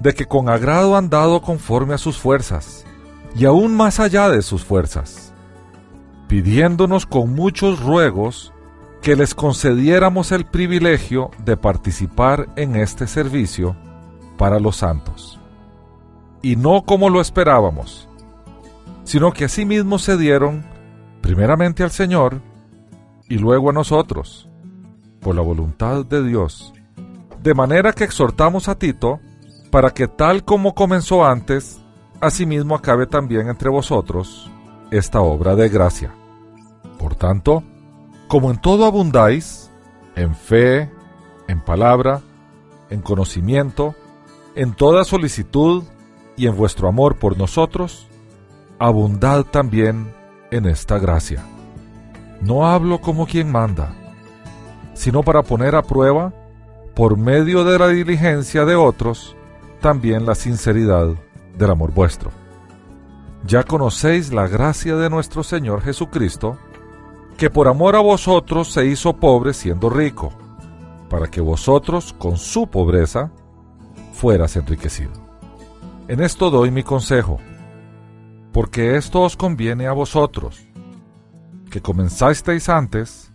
de 0.00 0.14
que 0.14 0.26
con 0.26 0.48
agrado 0.48 0.96
han 0.96 1.08
dado 1.08 1.40
conforme 1.42 1.94
a 1.94 1.98
sus 1.98 2.18
fuerzas, 2.18 2.84
y 3.36 3.44
aún 3.44 3.76
más 3.76 4.00
allá 4.00 4.28
de 4.28 4.42
sus 4.42 4.64
fuerzas, 4.64 5.32
pidiéndonos 6.28 7.06
con 7.06 7.34
muchos 7.34 7.80
ruegos 7.80 8.52
que 9.02 9.16
les 9.16 9.34
concediéramos 9.34 10.32
el 10.32 10.44
privilegio 10.44 11.30
de 11.44 11.56
participar 11.56 12.48
en 12.56 12.76
este 12.76 13.06
servicio 13.06 13.76
para 14.36 14.58
los 14.58 14.76
santos. 14.76 15.38
Y 16.42 16.56
no 16.56 16.82
como 16.82 17.10
lo 17.10 17.20
esperábamos, 17.20 18.08
sino 19.04 19.32
que 19.32 19.44
asimismo 19.44 19.98
se 19.98 20.16
dieron 20.16 20.64
primeramente 21.20 21.82
al 21.82 21.90
Señor 21.90 22.40
y 23.28 23.38
luego 23.38 23.70
a 23.70 23.72
nosotros, 23.72 24.48
por 25.20 25.34
la 25.34 25.42
voluntad 25.42 26.04
de 26.04 26.22
Dios. 26.22 26.72
De 27.42 27.54
manera 27.54 27.92
que 27.92 28.04
exhortamos 28.04 28.68
a 28.68 28.76
Tito 28.76 29.20
para 29.70 29.90
que 29.90 30.08
tal 30.08 30.44
como 30.44 30.74
comenzó 30.74 31.24
antes, 31.24 31.80
asimismo 32.20 32.74
acabe 32.74 33.06
también 33.06 33.48
entre 33.48 33.70
vosotros 33.70 34.50
esta 34.90 35.20
obra 35.20 35.54
de 35.54 35.68
gracia. 35.68 36.14
Por 36.98 37.14
tanto, 37.14 37.62
como 38.28 38.50
en 38.50 38.60
todo 38.60 38.84
abundáis, 38.84 39.70
en 40.14 40.34
fe, 40.34 40.90
en 41.48 41.60
palabra, 41.60 42.20
en 42.90 43.00
conocimiento, 43.00 43.94
en 44.54 44.74
toda 44.74 45.04
solicitud 45.04 45.82
y 46.36 46.46
en 46.46 46.56
vuestro 46.56 46.88
amor 46.88 47.16
por 47.16 47.38
nosotros, 47.38 48.06
abundad 48.78 49.44
también 49.44 50.12
en 50.50 50.66
esta 50.66 50.98
gracia. 50.98 51.42
No 52.40 52.66
hablo 52.66 53.00
como 53.00 53.26
quien 53.26 53.50
manda, 53.50 53.92
sino 54.94 55.22
para 55.22 55.42
poner 55.42 55.74
a 55.74 55.82
prueba, 55.82 56.32
por 56.94 57.16
medio 57.16 57.64
de 57.64 57.78
la 57.78 57.88
diligencia 57.88 58.64
de 58.64 58.74
otros, 58.74 59.36
también 59.80 60.26
la 60.26 60.34
sinceridad 60.34 61.14
del 61.56 61.70
amor 61.70 61.92
vuestro. 61.92 62.30
Ya 63.46 63.62
conocéis 63.62 64.32
la 64.32 64.48
gracia 64.48 64.96
de 64.96 65.08
nuestro 65.08 65.44
Señor 65.44 65.80
Jesucristo, 65.82 66.58
que 67.38 67.50
por 67.50 67.68
amor 67.68 67.94
a 67.94 68.00
vosotros 68.00 68.72
se 68.72 68.84
hizo 68.84 69.14
pobre 69.14 69.54
siendo 69.54 69.88
rico, 69.88 70.32
para 71.08 71.28
que 71.28 71.40
vosotros 71.40 72.12
con 72.18 72.36
su 72.36 72.66
pobreza 72.66 73.30
fueras 74.12 74.56
enriquecido. 74.56 75.12
En 76.08 76.20
esto 76.20 76.50
doy 76.50 76.72
mi 76.72 76.82
consejo, 76.82 77.38
porque 78.52 78.96
esto 78.96 79.22
os 79.22 79.36
conviene 79.36 79.86
a 79.86 79.92
vosotros, 79.92 80.66
que 81.70 81.80
comenzasteis 81.80 82.68
antes, 82.68 83.32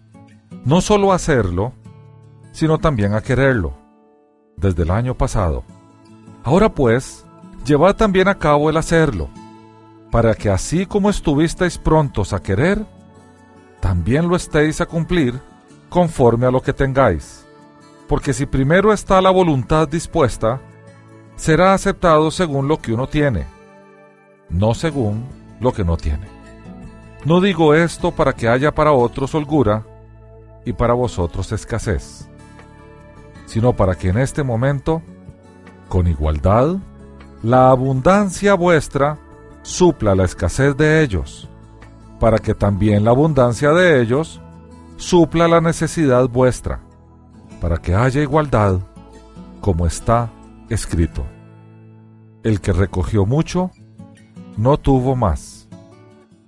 no 0.65 0.81
solo 0.81 1.13
a 1.13 1.15
hacerlo, 1.15 1.71
sino 2.51 2.79
también 2.79 3.13
a 3.13 3.21
quererlo, 3.21 3.73
desde 4.57 4.83
el 4.83 4.91
año 4.91 5.15
pasado. 5.15 5.63
Ahora 6.43 6.73
pues, 6.73 7.25
llevad 7.65 7.95
también 7.95 8.27
a 8.27 8.37
cabo 8.37 8.69
el 8.69 8.75
hacerlo, 8.75 9.29
para 10.11 10.35
que 10.35 10.49
así 10.49 10.85
como 10.85 11.09
estuvisteis 11.09 11.77
prontos 11.77 12.33
a 12.33 12.41
querer, 12.41 12.85
también 13.83 14.29
lo 14.29 14.37
estéis 14.37 14.79
a 14.79 14.85
cumplir 14.85 15.41
conforme 15.89 16.45
a 16.45 16.51
lo 16.51 16.61
que 16.61 16.71
tengáis. 16.71 17.45
Porque 18.07 18.31
si 18.31 18.45
primero 18.45 18.93
está 18.93 19.19
la 19.19 19.29
voluntad 19.29 19.89
dispuesta, 19.89 20.61
será 21.35 21.73
aceptado 21.73 22.31
según 22.31 22.69
lo 22.69 22.77
que 22.77 22.93
uno 22.93 23.07
tiene, 23.07 23.45
no 24.49 24.73
según 24.73 25.25
lo 25.59 25.73
que 25.73 25.83
no 25.83 25.97
tiene. 25.97 26.27
No 27.25 27.41
digo 27.41 27.73
esto 27.73 28.11
para 28.11 28.31
que 28.31 28.47
haya 28.47 28.73
para 28.73 28.93
otros 28.93 29.35
holgura 29.35 29.83
y 30.63 30.71
para 30.71 30.93
vosotros 30.93 31.51
escasez, 31.51 32.29
sino 33.47 33.73
para 33.73 33.95
que 33.95 34.07
en 34.07 34.17
este 34.17 34.43
momento, 34.43 35.01
con 35.89 36.07
igualdad, 36.07 36.77
la 37.41 37.69
abundancia 37.69 38.53
vuestra 38.53 39.19
supla 39.61 40.15
la 40.15 40.23
escasez 40.23 40.77
de 40.77 41.03
ellos 41.03 41.49
para 42.23 42.39
que 42.39 42.55
también 42.55 43.03
la 43.03 43.11
abundancia 43.11 43.73
de 43.73 44.01
ellos 44.01 44.39
supla 44.95 45.45
la 45.49 45.59
necesidad 45.59 46.29
vuestra, 46.29 46.79
para 47.59 47.79
que 47.79 47.95
haya 47.95 48.21
igualdad, 48.21 48.79
como 49.59 49.85
está 49.85 50.31
escrito. 50.69 51.25
El 52.41 52.61
que 52.61 52.71
recogió 52.71 53.25
mucho, 53.25 53.71
no 54.55 54.77
tuvo 54.77 55.17
más, 55.17 55.67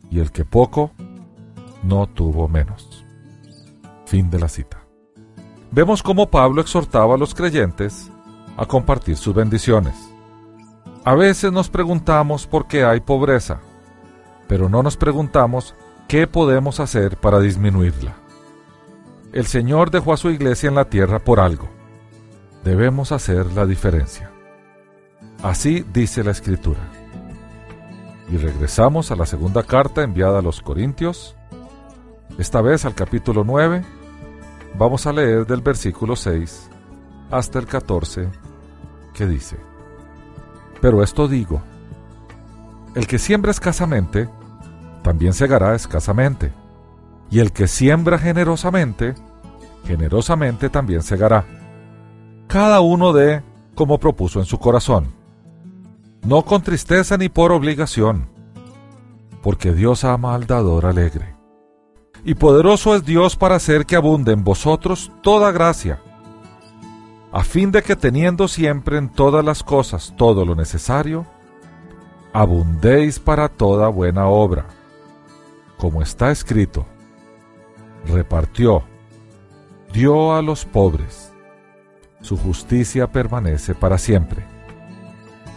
y 0.10 0.20
el 0.20 0.32
que 0.32 0.46
poco, 0.46 0.92
no 1.84 2.08
tuvo 2.08 2.48
menos. 2.48 3.04
Fin 4.06 4.30
de 4.30 4.40
la 4.40 4.48
cita. 4.48 4.78
Vemos 5.72 6.02
cómo 6.02 6.30
Pablo 6.30 6.62
exhortaba 6.62 7.16
a 7.16 7.18
los 7.18 7.36
creyentes 7.36 8.10
a 8.56 8.66
compartir 8.66 9.18
sus 9.18 9.36
bendiciones. 9.36 9.96
A 11.04 11.16
veces 11.16 11.52
nos 11.52 11.68
preguntamos 11.68 12.48
por 12.48 12.66
qué 12.66 12.86
hay 12.86 13.02
pobreza 13.02 13.60
pero 14.48 14.70
no 14.70 14.84
nos 14.84 14.98
preguntamos 14.98 15.76
qué 16.08 16.28
podemos 16.28 16.80
hacer 16.80 17.18
para 17.18 17.40
disminuirla. 17.40 18.16
El 19.34 19.48
Señor 19.48 19.92
dejó 19.92 20.14
a 20.14 20.18
su 20.18 20.30
iglesia 20.30 20.70
en 20.70 20.76
la 20.76 20.86
tierra 20.86 21.20
por 21.20 21.40
algo. 21.40 21.68
Debemos 22.64 23.12
hacer 23.12 23.52
la 23.54 23.66
diferencia. 23.66 24.32
Así 25.44 25.86
dice 25.94 26.24
la 26.24 26.32
Escritura. 26.32 26.80
Y 28.30 28.38
regresamos 28.38 29.12
a 29.12 29.16
la 29.16 29.26
segunda 29.26 29.64
carta 29.64 30.04
enviada 30.04 30.40
a 30.40 30.42
los 30.42 30.62
Corintios, 30.62 31.36
esta 32.40 32.62
vez 32.62 32.86
al 32.86 32.96
capítulo 32.96 33.44
9. 33.44 33.84
Vamos 34.78 35.06
a 35.06 35.14
leer 35.14 35.46
del 35.46 35.62
versículo 35.62 36.16
6 36.16 36.70
hasta 37.32 37.60
el 37.60 37.66
14, 37.66 38.30
que 39.14 39.28
dice, 39.28 39.58
Pero 40.82 41.04
esto 41.04 41.28
digo, 41.28 41.62
el 42.96 43.08
que 43.08 43.20
siembra 43.20 43.52
escasamente, 43.52 44.30
también 45.04 45.34
segará 45.34 45.76
escasamente. 45.76 46.52
Y 47.30 47.40
el 47.40 47.52
que 47.52 47.68
siembra 47.68 48.18
generosamente, 48.18 49.14
generosamente 49.86 50.70
también 50.70 51.04
segará. 51.04 51.46
Cada 52.48 52.80
uno 52.80 53.12
de 53.14 53.44
como 53.76 54.00
propuso 54.00 54.40
en 54.40 54.46
su 54.46 54.58
corazón. 54.58 55.14
No 56.24 56.44
con 56.44 56.64
tristeza 56.64 57.18
ni 57.18 57.30
por 57.30 57.52
obligación, 57.52 58.30
porque 59.44 59.74
Dios 59.74 60.04
ama 60.04 60.34
al 60.34 60.48
dador 60.48 60.86
alegre. 60.86 61.36
Y 62.24 62.34
poderoso 62.34 62.96
es 62.96 63.06
Dios 63.06 63.36
para 63.36 63.56
hacer 63.56 63.86
que 63.86 63.96
abunde 63.96 64.32
en 64.32 64.44
vosotros 64.44 65.12
toda 65.22 65.52
gracia, 65.52 66.00
a 67.32 67.44
fin 67.44 67.72
de 67.72 67.84
que 67.84 67.96
teniendo 67.96 68.48
siempre 68.48 68.98
en 68.98 69.10
todas 69.10 69.44
las 69.46 69.62
cosas 69.62 70.14
todo 70.18 70.46
lo 70.46 70.56
necesario, 70.56 71.28
abundéis 72.36 73.18
para 73.18 73.48
toda 73.48 73.88
buena 73.88 74.28
obra. 74.28 74.66
Como 75.78 76.02
está 76.02 76.32
escrito, 76.32 76.86
repartió, 78.06 78.84
dio 79.94 80.36
a 80.36 80.42
los 80.42 80.66
pobres, 80.66 81.32
su 82.20 82.36
justicia 82.36 83.08
permanece 83.08 83.74
para 83.74 83.98
siempre. 83.98 84.44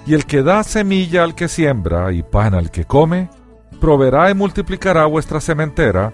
Y 0.07 0.15
el 0.15 0.25
que 0.25 0.45
da 0.45 0.63
semilla 0.63 1.25
al 1.25 1.35
que 1.35 1.49
siembra 1.49 2.13
y 2.13 2.23
pan 2.23 2.55
al 2.55 2.71
que 2.71 2.85
come, 2.85 3.29
proveerá 3.81 4.31
y 4.31 4.35
multiplicará 4.35 5.05
vuestra 5.07 5.41
sementera 5.41 6.13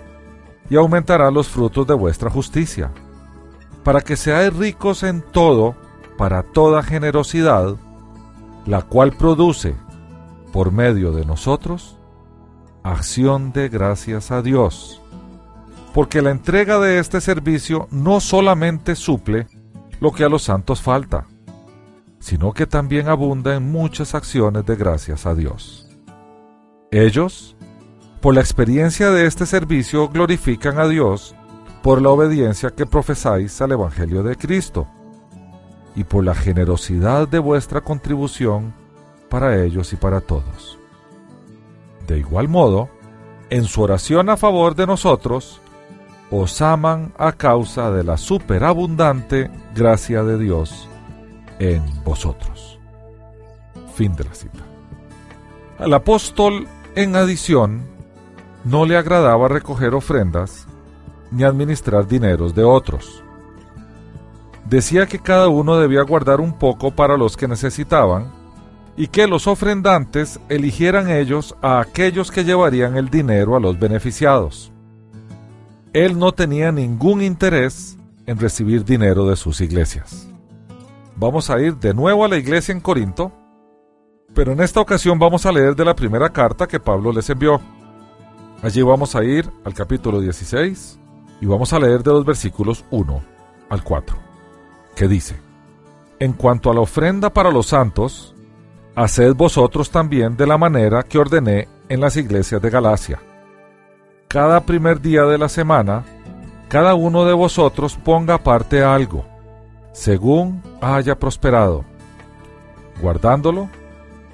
y 0.71 0.77
aumentará 0.77 1.31
los 1.31 1.47
frutos 1.47 1.87
de 1.87 1.93
vuestra 1.93 2.31
justicia, 2.31 2.91
para 3.83 4.01
que 4.01 4.17
seáis 4.17 4.57
ricos 4.57 5.03
en 5.03 5.21
todo, 5.21 5.77
para 6.17 6.43
toda 6.43 6.83
generosidad, 6.83 7.77
la 8.65 8.81
cual 8.81 9.13
produce 9.13 9.75
por 10.55 10.71
medio 10.71 11.11
de 11.11 11.25
nosotros, 11.25 11.99
acción 12.85 13.53
de 13.53 13.69
gracias 13.69 14.31
a 14.31 14.41
Dios. 14.41 15.03
Porque 15.93 16.23
la 16.23 16.31
entrega 16.31 16.79
de 16.79 17.01
este 17.01 17.21
servicio 17.21 17.89
no 17.91 18.21
solamente 18.21 18.95
suple 18.95 19.49
lo 19.99 20.13
que 20.13 20.23
a 20.23 20.29
los 20.29 20.45
santos 20.45 20.81
falta, 20.81 21.27
sino 22.21 22.53
que 22.53 22.69
también 22.69 23.09
abunda 23.09 23.57
en 23.57 23.73
muchas 23.73 24.15
acciones 24.15 24.65
de 24.65 24.77
gracias 24.77 25.27
a 25.27 25.35
Dios. 25.35 25.89
Ellos, 26.93 27.57
por 28.21 28.37
la 28.37 28.41
experiencia 28.41 29.11
de 29.11 29.27
este 29.27 29.47
servicio, 29.47 30.09
glorifican 30.09 30.79
a 30.79 30.87
Dios 30.87 31.35
por 31.83 32.01
la 32.01 32.11
obediencia 32.11 32.71
que 32.71 32.87
profesáis 32.87 33.61
al 33.61 33.73
Evangelio 33.73 34.23
de 34.23 34.37
Cristo 34.37 34.87
y 35.97 36.05
por 36.05 36.23
la 36.23 36.37
generosidad 36.37 37.27
de 37.27 37.41
vuestra 37.41 37.81
contribución 37.81 38.84
para 39.35 39.65
ellos 39.65 39.93
y 39.93 39.97
para 39.97 40.21
todos. 40.21 40.79
De 42.07 42.21
igual 42.21 42.49
modo, 42.49 42.89
en 43.51 43.65
su 43.65 43.83
oración 43.83 44.31
a 44.31 44.37
favor 44.37 44.77
de 44.77 44.87
nosotros, 44.87 45.61
os 46.31 46.63
aman 46.63 47.13
a 47.19 47.33
causa 47.33 47.91
de 47.91 48.05
la 48.05 48.17
superabundante 48.17 49.51
gracia 49.75 50.23
de 50.23 50.39
Dios 50.39 50.89
en 51.59 51.83
vosotros. 52.05 52.79
Fin 53.97 54.15
de 54.15 54.23
la 54.23 54.35
cita. 54.35 54.61
Al 55.81 55.95
apóstol, 55.95 56.69
en 56.95 57.17
adición, 57.17 57.89
no 58.63 58.87
le 58.87 58.97
agradaba 58.97 59.49
recoger 59.49 59.97
ofrendas 59.97 60.69
ni 61.33 61.43
administrar 61.43 62.07
dineros 62.07 62.55
de 62.55 62.63
otros. 62.63 63.25
Decía 64.65 65.09
que 65.09 65.19
cada 65.19 65.49
uno 65.49 65.77
debía 65.77 66.03
guardar 66.03 66.41
un 66.41 66.57
poco 66.57 66.93
para 66.93 67.17
los 67.17 67.37
que 67.37 67.49
necesitaban 67.49 68.44
y 68.97 69.09
que 69.09 69.27
los 69.27 69.47
ofrendantes 69.47 70.39
eligieran 70.49 71.11
ellos 71.11 71.57
a 71.63 71.81
aquellos 71.81 72.31
que 72.31 72.45
llevarían 72.45 72.97
el 72.97 73.11
dinero 73.11 73.57
a 73.57 73.61
los 73.61 73.79
beneficiados. 73.79 74.71
él 75.93 76.19
no 76.19 76.33
tenía 76.33 76.73
ningún 76.73 77.23
interés 77.23 77.97
en 78.27 78.39
recibir 78.39 78.85
dinero 78.85 79.29
de 79.29 79.37
sus 79.37 79.61
iglesias. 79.61 80.29
Vamos 81.17 81.51
a 81.51 81.61
ir 81.61 81.77
de 81.77 81.95
nuevo 81.95 82.25
a 82.25 82.29
la 82.29 82.37
iglesia 82.37 82.73
en 82.73 82.81
Corinto, 82.81 83.31
pero 84.35 84.53
en 84.53 84.61
esta 84.61 84.81
ocasión 84.81 85.19
vamos 85.21 85.47
a 85.47 85.53
leer 85.53 85.77
de 85.77 85.85
la 85.85 85.95
primera 85.95 86.31
carta 86.31 86.67
que 86.67 86.81
Pablo 86.81 87.13
les 87.13 87.31
envió. 87.31 87.61
Allí 88.63 88.83
vamos 88.83 89.15
a 89.15 89.23
ir 89.23 89.49
al 89.65 89.75
capítulo 89.75 90.21
16 90.21 90.99
y 91.41 91.47
vamos 91.47 91.73
a 91.73 91.79
leer 91.79 92.03
de 92.03 92.11
los 92.11 92.25
versículos 92.25 92.85
1 92.91 93.23
al 93.69 93.85
4, 93.85 94.17
que 94.97 95.07
dice, 95.07 95.37
En 96.19 96.33
cuanto 96.33 96.71
a 96.71 96.75
la 96.75 96.81
ofrenda 96.81 97.33
para 97.33 97.53
los 97.53 97.67
santos, 97.67 98.34
haced 98.95 99.35
vosotros 99.35 99.91
también 99.91 100.37
de 100.37 100.47
la 100.47 100.57
manera 100.57 101.03
que 101.03 101.19
ordené 101.19 101.69
en 101.89 102.01
las 102.01 102.17
iglesias 102.17 102.61
de 102.63 102.71
Galacia. 102.71 103.21
Cada 104.29 104.61
primer 104.61 105.01
día 105.01 105.25
de 105.25 105.39
la 105.39 105.49
semana, 105.49 106.05
cada 106.69 106.95
uno 106.95 107.25
de 107.25 107.33
vosotros 107.33 107.97
ponga 107.97 108.35
aparte 108.35 108.83
algo, 108.83 109.25
según 109.93 110.63
haya 110.81 111.19
prosperado, 111.19 111.85
guardándolo 113.01 113.69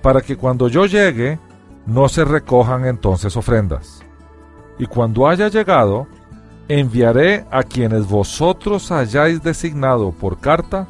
para 0.03 0.21
que 0.21 0.37
cuando 0.37 0.69
yo 0.69 0.87
llegue 0.87 1.39
no 1.87 2.09
se 2.09 2.25
recojan 2.25 2.87
entonces 2.87 3.37
ofrendas. 3.37 4.03
Y 4.79 4.87
cuando 4.87 5.29
haya 5.29 5.49
llegado, 5.49 6.07
enviaré 6.69 7.45
a 7.51 7.63
quienes 7.63 8.09
vosotros 8.09 8.91
hayáis 8.93 9.43
designado 9.43 10.13
por 10.13 10.39
carta 10.39 10.87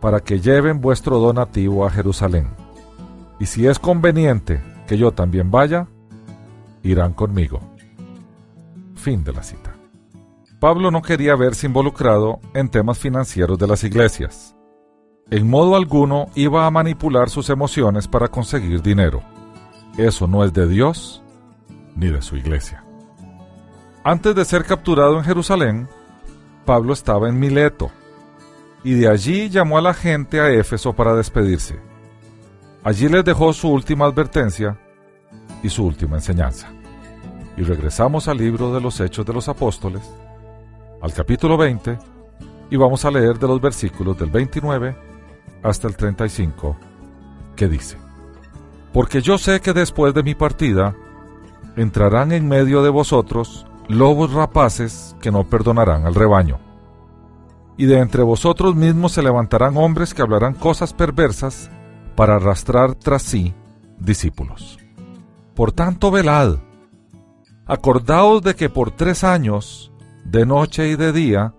para 0.00 0.20
que 0.20 0.40
lleven 0.40 0.80
vuestro 0.80 1.18
donativo 1.18 1.86
a 1.86 1.90
Jerusalén. 1.90 2.65
Y 3.38 3.46
si 3.46 3.66
es 3.66 3.78
conveniente 3.78 4.62
que 4.86 4.98
yo 4.98 5.12
también 5.12 5.50
vaya, 5.50 5.88
irán 6.82 7.12
conmigo. 7.12 7.60
Fin 8.94 9.24
de 9.24 9.32
la 9.32 9.42
cita. 9.42 9.74
Pablo 10.58 10.90
no 10.90 11.02
quería 11.02 11.36
verse 11.36 11.66
involucrado 11.66 12.40
en 12.54 12.68
temas 12.70 12.98
financieros 12.98 13.58
de 13.58 13.66
las 13.66 13.84
iglesias 13.84 14.56
en 15.28 15.50
modo 15.50 15.74
alguno 15.74 16.28
iba 16.36 16.66
a 16.66 16.70
manipular 16.70 17.30
sus 17.30 17.50
emociones 17.50 18.06
para 18.06 18.28
conseguir 18.28 18.80
dinero. 18.80 19.22
Eso 19.98 20.28
no 20.28 20.44
es 20.44 20.52
de 20.52 20.68
Dios 20.68 21.22
ni 21.96 22.08
de 22.08 22.22
su 22.22 22.36
iglesia. 22.36 22.84
Antes 24.04 24.36
de 24.36 24.44
ser 24.44 24.64
capturado 24.64 25.18
en 25.18 25.24
Jerusalén, 25.24 25.88
Pablo 26.64 26.92
estaba 26.92 27.28
en 27.28 27.40
Mileto, 27.40 27.90
y 28.84 28.94
de 28.94 29.08
allí 29.08 29.48
llamó 29.48 29.78
a 29.78 29.82
la 29.82 29.94
gente 29.94 30.40
a 30.40 30.50
Éfeso 30.50 30.92
para 30.92 31.16
despedirse. 31.16 31.80
Allí 32.86 33.08
les 33.08 33.24
dejó 33.24 33.52
su 33.52 33.68
última 33.68 34.04
advertencia 34.04 34.78
y 35.60 35.68
su 35.68 35.84
última 35.84 36.18
enseñanza. 36.18 36.68
Y 37.56 37.64
regresamos 37.64 38.28
al 38.28 38.38
libro 38.38 38.72
de 38.72 38.80
los 38.80 39.00
Hechos 39.00 39.26
de 39.26 39.32
los 39.32 39.48
Apóstoles, 39.48 40.08
al 41.02 41.12
capítulo 41.12 41.56
20, 41.56 41.98
y 42.70 42.76
vamos 42.76 43.04
a 43.04 43.10
leer 43.10 43.40
de 43.40 43.48
los 43.48 43.60
versículos 43.60 44.16
del 44.16 44.30
29 44.30 44.96
hasta 45.64 45.88
el 45.88 45.96
35, 45.96 46.76
que 47.56 47.66
dice, 47.66 47.96
Porque 48.92 49.20
yo 49.20 49.36
sé 49.36 49.60
que 49.60 49.72
después 49.72 50.14
de 50.14 50.22
mi 50.22 50.36
partida 50.36 50.94
entrarán 51.74 52.30
en 52.30 52.46
medio 52.46 52.84
de 52.84 52.90
vosotros 52.90 53.66
lobos 53.88 54.32
rapaces 54.32 55.16
que 55.20 55.32
no 55.32 55.42
perdonarán 55.42 56.06
al 56.06 56.14
rebaño. 56.14 56.60
Y 57.76 57.86
de 57.86 57.98
entre 57.98 58.22
vosotros 58.22 58.76
mismos 58.76 59.10
se 59.10 59.24
levantarán 59.24 59.76
hombres 59.76 60.14
que 60.14 60.22
hablarán 60.22 60.54
cosas 60.54 60.94
perversas 60.94 61.68
para 62.16 62.36
arrastrar 62.36 62.94
tras 62.94 63.22
sí 63.22 63.54
discípulos. 63.98 64.78
Por 65.54 65.72
tanto, 65.72 66.10
velad. 66.10 66.56
Acordaos 67.66 68.42
de 68.42 68.54
que 68.54 68.68
por 68.68 68.90
tres 68.90 69.24
años, 69.24 69.92
de 70.24 70.46
noche 70.46 70.88
y 70.88 70.96
de 70.96 71.12
día, 71.12 71.54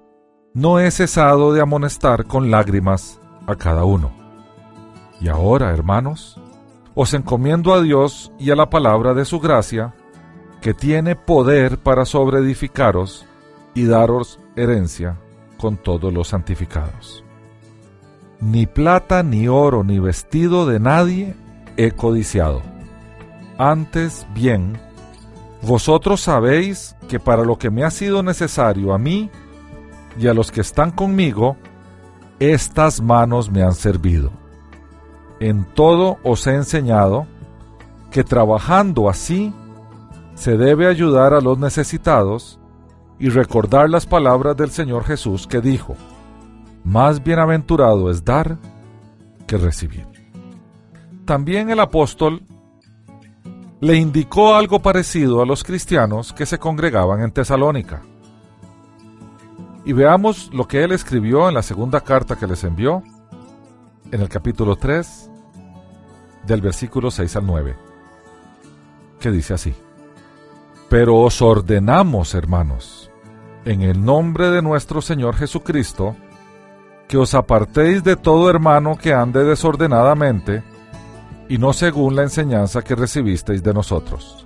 no 0.54 0.80
he 0.80 0.90
cesado 0.92 1.54
de 1.54 1.62
amonestar 1.62 2.26
con 2.26 2.50
lágrimas 2.50 3.20
a 3.46 3.56
cada 3.56 3.84
uno. 3.86 4.12
Y 5.20 5.30
ahora, 5.30 5.72
hermanos, 5.72 6.40
os 6.96 7.14
encomiendo 7.14 7.74
a 7.74 7.82
Dios 7.82 8.32
y 8.40 8.52
a 8.52 8.56
la 8.56 8.70
palabra 8.70 9.14
de 9.14 9.26
su 9.26 9.40
gracia, 9.40 9.94
que 10.62 10.74
tiene 10.74 11.16
poder 11.16 11.78
para 11.78 12.06
sobreedificaros 12.06 13.26
y 13.76 13.86
daros 13.86 14.40
herencia 14.56 15.20
con 15.58 15.78
todos 15.78 16.12
los 16.12 16.30
santificados. 16.30 17.24
Ni 18.40 18.66
plata, 18.68 19.24
ni 19.24 19.48
oro, 19.48 19.84
ni 19.84 20.00
vestido 20.00 20.66
de 20.66 20.80
nadie 20.80 21.36
he 21.76 21.92
codiciado. 21.92 22.62
Antes 23.58 24.28
bien, 24.34 24.78
vosotros 25.62 26.22
sabéis 26.22 26.96
que 27.08 27.20
para 27.20 27.44
lo 27.44 27.58
que 27.58 27.72
me 27.72 27.84
ha 27.84 27.90
sido 27.90 28.22
necesario 28.22 28.94
a 28.94 28.98
mí 28.98 29.32
y 30.20 30.28
a 30.28 30.34
los 30.34 30.52
que 30.52 30.62
están 30.62 30.92
conmigo, 30.92 31.58
estas 32.40 33.02
manos 33.02 33.50
me 33.50 33.64
han 33.64 33.74
servido. 33.74 34.32
En 35.40 35.66
todo 35.66 36.18
os 36.24 36.46
he 36.46 36.54
enseñado 36.54 37.26
que 38.12 38.24
trabajando 38.24 39.10
así 39.10 39.54
se 40.36 40.58
debe 40.58 40.88
ayudar 40.88 41.34
a 41.34 41.42
los 41.42 41.58
necesitados 41.58 42.60
y 43.20 43.30
recordar 43.30 43.90
las 43.90 44.06
palabras 44.06 44.56
del 44.56 44.70
Señor 44.70 45.04
Jesús 45.04 45.48
que 45.48 45.62
dijo, 45.62 45.96
más 46.88 47.22
bienaventurado 47.22 48.10
es 48.10 48.24
dar 48.24 48.58
que 49.46 49.58
recibir. 49.58 50.08
También 51.26 51.70
el 51.70 51.82
apóstol 51.82 52.42
le 53.82 53.98
indicó 53.98 54.56
algo 54.56 54.82
parecido 54.82 55.42
a 55.42 55.46
los 55.46 55.66
cristianos 55.66 56.32
que 56.32 56.46
se 56.46 56.58
congregaban 56.58 57.22
en 57.22 57.32
Tesalónica 57.32 58.04
y 59.84 59.92
veamos 59.92 60.50
lo 60.54 60.66
que 60.66 60.84
él 60.84 60.94
escribió 60.94 61.50
en 61.50 61.56
la 61.56 61.62
segunda 61.62 62.02
carta 62.02 62.38
que 62.38 62.48
les 62.48 62.64
envió, 62.64 63.04
en 64.10 64.22
el 64.22 64.30
capítulo 64.30 64.78
3, 64.78 65.30
del 66.46 66.62
versículo 66.62 67.12
6 67.12 67.36
al 67.36 67.46
9, 67.46 67.76
que 69.20 69.32
dice 69.32 69.54
así, 69.54 69.76
Pero 70.90 71.18
os 71.18 71.42
ordenamos, 71.42 72.34
hermanos, 72.34 73.12
en 73.66 73.82
el 73.82 74.04
nombre 74.04 74.52
de 74.52 74.62
nuestro 74.62 75.02
Señor 75.02 75.36
Jesucristo, 75.36 76.16
que 77.08 77.18
os 77.18 77.34
apartéis 77.34 78.04
de 78.04 78.16
todo 78.16 78.50
hermano 78.50 78.98
que 78.98 79.14
ande 79.14 79.44
desordenadamente, 79.44 80.64
y 81.50 81.58
no 81.58 81.74
según 81.74 82.16
la 82.16 82.24
enseñanza 82.24 82.82
que 82.82 82.96
recibisteis 82.96 83.64
de 83.64 83.74
nosotros. 83.74 84.46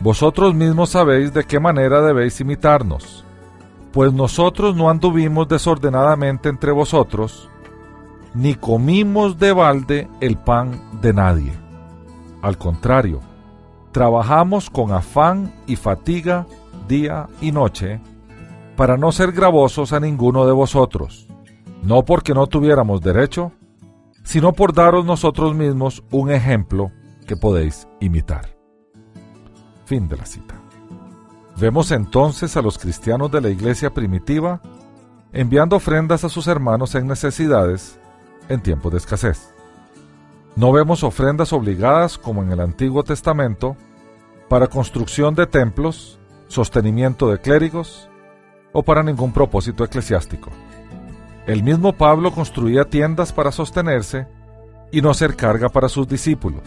Vosotros 0.00 0.54
mismos 0.54 0.90
sabéis 0.90 1.32
de 1.32 1.44
qué 1.44 1.58
manera 1.58 2.00
debéis 2.00 2.40
imitarnos 2.40 3.24
pues 3.92 4.12
nosotros 4.12 4.76
no 4.76 4.88
anduvimos 4.88 5.48
desordenadamente 5.48 6.48
entre 6.48 6.72
vosotros, 6.72 7.48
ni 8.34 8.54
comimos 8.54 9.38
de 9.38 9.52
balde 9.52 10.08
el 10.20 10.36
pan 10.36 10.80
de 11.00 11.12
nadie. 11.12 11.52
Al 12.42 12.56
contrario, 12.56 13.20
trabajamos 13.92 14.70
con 14.70 14.92
afán 14.92 15.52
y 15.66 15.76
fatiga 15.76 16.46
día 16.86 17.28
y 17.40 17.52
noche, 17.52 18.00
para 18.76 18.96
no 18.96 19.12
ser 19.12 19.32
gravosos 19.32 19.92
a 19.92 20.00
ninguno 20.00 20.46
de 20.46 20.52
vosotros, 20.52 21.26
no 21.82 22.04
porque 22.04 22.34
no 22.34 22.46
tuviéramos 22.46 23.00
derecho, 23.00 23.52
sino 24.22 24.52
por 24.52 24.72
daros 24.72 25.04
nosotros 25.04 25.54
mismos 25.54 26.04
un 26.10 26.30
ejemplo 26.30 26.90
que 27.26 27.36
podéis 27.36 27.88
imitar. 28.00 28.56
Fin 29.86 30.08
de 30.08 30.16
la 30.16 30.26
cita. 30.26 30.54
Vemos 31.56 31.90
entonces 31.90 32.56
a 32.56 32.62
los 32.62 32.78
cristianos 32.78 33.30
de 33.30 33.40
la 33.40 33.48
iglesia 33.48 33.90
primitiva 33.92 34.60
enviando 35.32 35.76
ofrendas 35.76 36.24
a 36.24 36.28
sus 36.28 36.46
hermanos 36.46 36.94
en 36.94 37.06
necesidades 37.06 37.98
en 38.48 38.60
tiempos 38.60 38.92
de 38.92 38.98
escasez. 38.98 39.54
No 40.56 40.72
vemos 40.72 41.04
ofrendas 41.04 41.52
obligadas 41.52 42.18
como 42.18 42.42
en 42.42 42.50
el 42.52 42.60
Antiguo 42.60 43.04
Testamento 43.04 43.76
para 44.48 44.66
construcción 44.66 45.34
de 45.34 45.46
templos, 45.46 46.18
sostenimiento 46.48 47.30
de 47.30 47.38
clérigos 47.38 48.08
o 48.72 48.82
para 48.82 49.02
ningún 49.02 49.32
propósito 49.32 49.84
eclesiástico. 49.84 50.50
El 51.50 51.64
mismo 51.64 51.92
Pablo 51.94 52.30
construía 52.30 52.84
tiendas 52.84 53.32
para 53.32 53.50
sostenerse 53.50 54.28
y 54.92 55.02
no 55.02 55.14
ser 55.14 55.34
carga 55.34 55.68
para 55.68 55.88
sus 55.88 56.06
discípulos, 56.06 56.60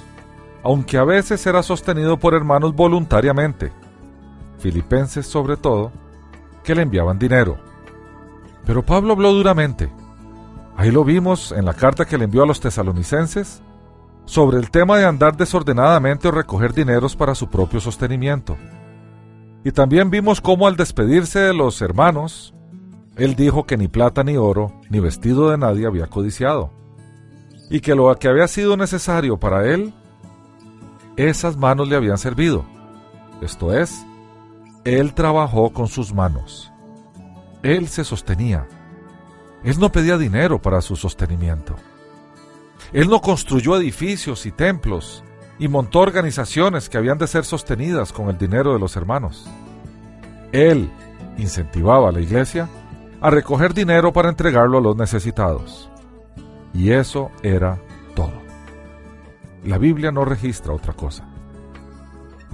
aunque 0.61 0.97
a 0.97 1.05
veces 1.05 1.47
era 1.47 1.63
sostenido 1.63 2.17
por 2.19 2.33
hermanos 2.33 2.75
voluntariamente 2.75 3.71
filipenses 4.59 5.25
sobre 5.25 5.55
todo, 5.55 5.93
que 6.65 6.75
le 6.75 6.81
enviaban 6.81 7.17
dinero. 7.17 7.57
Pero 8.65 8.85
Pablo 8.85 9.13
habló 9.13 9.31
duramente. 9.31 9.89
Ahí 10.75 10.91
lo 10.91 11.05
vimos 11.05 11.53
en 11.53 11.63
la 11.63 11.73
carta 11.73 12.03
que 12.03 12.17
le 12.17 12.25
envió 12.25 12.43
a 12.43 12.45
los 12.45 12.59
tesalonicenses 12.59 13.61
sobre 14.25 14.57
el 14.57 14.69
tema 14.69 14.97
de 14.97 15.05
andar 15.05 15.37
desordenadamente 15.37 16.27
o 16.27 16.31
recoger 16.31 16.73
dineros 16.73 17.15
para 17.15 17.35
su 17.35 17.49
propio 17.49 17.79
sostenimiento. 17.79 18.57
Y 19.63 19.71
también 19.71 20.09
vimos 20.09 20.41
cómo 20.41 20.67
al 20.67 20.75
despedirse 20.75 21.39
de 21.39 21.53
los 21.53 21.81
hermanos, 21.81 22.53
él 23.15 23.35
dijo 23.35 23.65
que 23.65 23.77
ni 23.77 23.87
plata 23.87 24.23
ni 24.23 24.37
oro 24.37 24.73
ni 24.89 24.99
vestido 24.99 25.49
de 25.49 25.57
nadie 25.57 25.85
había 25.85 26.07
codiciado, 26.07 26.71
y 27.69 27.79
que 27.79 27.95
lo 27.95 28.13
que 28.15 28.27
había 28.27 28.47
sido 28.47 28.77
necesario 28.77 29.37
para 29.37 29.67
él, 29.67 29.93
esas 31.15 31.57
manos 31.57 31.87
le 31.87 31.95
habían 31.95 32.17
servido, 32.17 32.65
esto 33.43 33.73
es, 33.73 34.05
Él 34.85 35.13
trabajó 35.13 35.73
con 35.73 35.87
sus 35.87 36.13
manos. 36.13 36.71
Él 37.61 37.87
se 37.87 38.03
sostenía. 38.03 38.67
Él 39.63 39.79
no 39.79 39.91
pedía 39.91 40.17
dinero 40.17 40.61
para 40.61 40.81
su 40.81 40.95
sostenimiento. 40.95 41.75
Él 42.93 43.09
no 43.09 43.21
construyó 43.21 43.75
edificios 43.77 44.45
y 44.45 44.51
templos 44.51 45.23
y 45.59 45.67
montó 45.67 45.99
organizaciones 45.99 46.89
que 46.89 46.97
habían 46.97 47.17
de 47.17 47.27
ser 47.27 47.45
sostenidas 47.45 48.13
con 48.13 48.29
el 48.29 48.37
dinero 48.37 48.73
de 48.73 48.79
los 48.79 48.95
hermanos. 48.95 49.45
Él 50.51 50.89
incentivaba 51.37 52.09
a 52.09 52.11
la 52.11 52.21
iglesia 52.21 52.69
a 53.23 53.29
recoger 53.29 53.73
dinero 53.73 54.11
para 54.11 54.27
entregarlo 54.27 54.79
a 54.79 54.81
los 54.81 54.97
necesitados. 54.97 55.89
Y 56.73 56.91
eso 56.91 57.31
era 57.41 57.79
todo. 58.15 58.33
La 59.63 59.77
Biblia 59.77 60.11
no 60.11 60.25
registra 60.25 60.73
otra 60.73 60.91
cosa. 60.91 61.23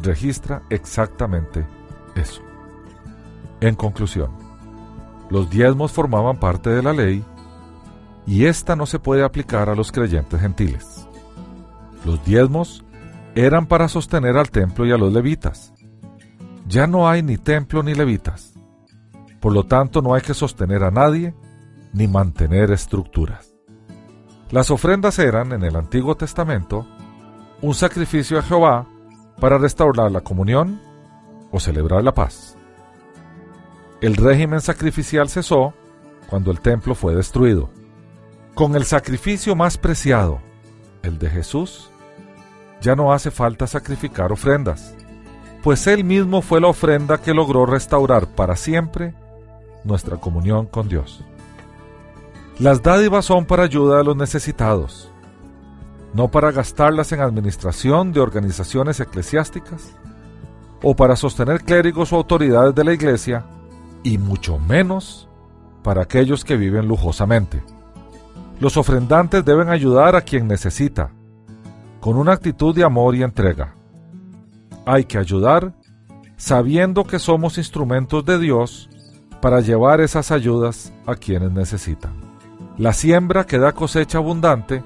Registra 0.04 0.62
exactamente 0.70 1.66
eso. 2.14 2.44
En 3.62 3.74
conclusión, 3.74 4.30
los 5.32 5.50
diezmos 5.50 5.92
formaban 5.92 6.40
parte 6.40 6.70
de 6.70 6.84
la 6.84 6.94
ley 6.94 7.26
y 8.28 8.46
esta 8.46 8.76
no 8.76 8.86
se 8.86 9.00
puede 9.00 9.24
aplicar 9.24 9.70
a 9.70 9.76
los 9.76 9.92
creyentes 9.92 10.40
gentiles. 10.40 11.08
Los 12.06 12.24
diezmos 12.24 12.86
eran 13.34 13.66
para 13.66 13.88
sostener 13.88 14.38
al 14.38 14.52
templo 14.52 14.86
y 14.86 14.92
a 14.92 14.98
los 14.98 15.12
levitas. 15.12 15.74
Ya 16.68 16.86
no 16.86 17.10
hay 17.10 17.24
ni 17.24 17.38
templo 17.38 17.82
ni 17.82 17.96
levitas. 17.96 18.49
Por 19.40 19.54
lo 19.54 19.66
tanto, 19.66 20.02
no 20.02 20.14
hay 20.14 20.22
que 20.22 20.34
sostener 20.34 20.84
a 20.84 20.92
nadie 20.92 21.34
ni 21.94 22.08
mantener 22.08 22.72
estructuras. 22.72 23.54
Las 24.52 24.72
ofrendas 24.72 25.20
eran, 25.20 25.54
en 25.54 25.64
el 25.64 25.76
Antiguo 25.76 26.16
Testamento, 26.16 26.86
un 27.62 27.74
sacrificio 27.74 28.40
a 28.40 28.42
Jehová 28.42 28.88
para 29.40 29.58
restaurar 29.58 30.12
la 30.12 30.22
comunión 30.22 30.82
o 31.52 31.60
celebrar 31.60 32.04
la 32.04 32.14
paz. 32.14 32.58
El 34.02 34.16
régimen 34.16 34.62
sacrificial 34.62 35.30
cesó 35.30 35.74
cuando 36.30 36.52
el 36.52 36.62
templo 36.62 36.96
fue 36.96 37.16
destruido. 37.16 37.70
Con 38.54 38.76
el 38.76 38.86
sacrificio 38.86 39.56
más 39.56 39.78
preciado, 39.78 40.40
el 41.04 41.18
de 41.18 41.30
Jesús, 41.30 41.90
ya 42.82 42.96
no 42.96 43.14
hace 43.14 43.32
falta 43.32 43.68
sacrificar 43.68 44.32
ofrendas, 44.32 44.96
pues 45.64 45.86
Él 45.88 46.04
mismo 46.04 46.42
fue 46.42 46.62
la 46.62 46.68
ofrenda 46.68 47.20
que 47.20 47.34
logró 47.34 47.66
restaurar 47.66 48.28
para 48.28 48.56
siempre 48.56 49.14
nuestra 49.84 50.18
comunión 50.18 50.66
con 50.66 50.88
Dios. 50.90 51.24
Las 52.60 52.84
dádivas 52.84 53.26
son 53.26 53.46
para 53.46 53.64
ayuda 53.64 54.00
a 54.00 54.04
los 54.04 54.18
necesitados, 54.18 55.10
no 56.14 56.30
para 56.30 56.52
gastarlas 56.52 57.12
en 57.12 57.22
administración 57.22 58.12
de 58.12 58.20
organizaciones 58.20 59.00
eclesiásticas 59.00 59.96
o 60.84 60.96
para 60.96 61.16
sostener 61.16 61.64
clérigos 61.64 62.12
o 62.12 62.18
autoridades 62.18 62.74
de 62.76 62.84
la 62.84 62.94
iglesia, 62.94 63.46
y 64.04 64.18
mucho 64.18 64.58
menos 64.58 65.28
para 65.84 66.04
aquellos 66.04 66.44
que 66.44 66.58
viven 66.58 66.88
lujosamente. 66.88 67.62
Los 68.60 68.78
ofrendantes 68.78 69.44
deben 69.46 69.70
ayudar 69.70 70.16
a 70.16 70.22
quien 70.22 70.48
necesita, 70.48 71.12
con 72.00 72.18
una 72.18 72.34
actitud 72.34 72.76
de 72.76 72.84
amor 72.84 73.16
y 73.16 73.24
entrega. 73.24 73.74
Hay 74.86 75.06
que 75.06 75.18
ayudar 75.18 75.74
sabiendo 76.38 77.04
que 77.04 77.20
somos 77.20 77.58
instrumentos 77.58 78.24
de 78.26 78.40
Dios 78.40 78.90
para 79.42 79.62
llevar 79.62 80.02
esas 80.02 80.32
ayudas 80.32 80.94
a 81.06 81.16
quienes 81.16 81.52
necesitan. 81.52 82.14
La 82.78 82.94
siembra 82.94 83.46
que 83.46 83.60
da 83.60 83.74
cosecha 83.74 84.18
abundante 84.18 84.84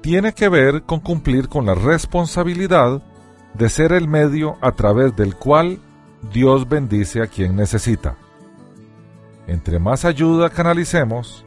tiene 0.00 0.34
que 0.34 0.48
ver 0.48 0.82
con 0.82 1.00
cumplir 1.00 1.48
con 1.48 1.66
la 1.66 1.74
responsabilidad 1.74 3.02
de 3.54 3.68
ser 3.68 3.92
el 3.92 4.08
medio 4.08 4.56
a 4.60 4.72
través 4.72 5.16
del 5.16 5.36
cual 5.36 5.78
Dios 6.32 6.68
bendice 6.68 7.22
a 7.22 7.26
quien 7.26 7.56
necesita. 7.56 8.16
Entre 9.46 9.78
más 9.78 10.04
ayuda 10.04 10.50
canalicemos, 10.50 11.44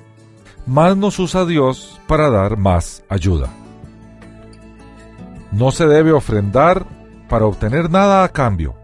más 0.66 0.98
nos 0.98 1.20
usa 1.20 1.46
Dios 1.46 2.00
para 2.08 2.30
dar 2.30 2.58
más 2.58 3.04
ayuda. 3.10 3.50
No 5.52 5.72
se 5.72 5.88
debe 5.88 6.12
ofrendar 6.12 6.86
para 7.30 7.46
obtener 7.46 7.90
nada 7.90 8.24
a 8.24 8.30
cambio, 8.30 8.76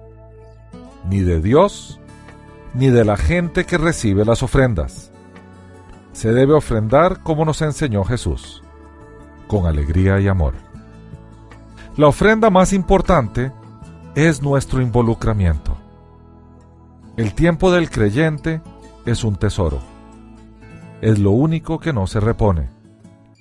ni 1.09 1.19
de 1.19 1.41
Dios, 1.41 1.99
ni 2.73 2.87
de 2.89 3.05
la 3.05 3.17
gente 3.17 3.65
que 3.65 3.77
recibe 3.77 4.25
las 4.25 4.43
ofrendas. 4.43 5.11
Se 6.11 6.31
debe 6.31 6.53
ofrendar 6.53 7.21
como 7.21 7.45
nos 7.45 7.61
enseñó 7.61 8.03
Jesús, 8.03 8.63
con 9.47 9.65
alegría 9.65 10.19
y 10.19 10.27
amor. 10.27 10.55
La 11.97 12.07
ofrenda 12.07 12.49
más 12.49 12.73
importante 12.73 13.51
es 14.15 14.41
nuestro 14.41 14.81
involucramiento. 14.81 15.77
El 17.17 17.33
tiempo 17.33 17.71
del 17.71 17.89
creyente 17.89 18.61
es 19.05 19.23
un 19.23 19.35
tesoro. 19.35 19.79
Es 21.01 21.19
lo 21.19 21.31
único 21.31 21.79
que 21.79 21.93
no 21.93 22.07
se 22.07 22.19
repone. 22.19 22.69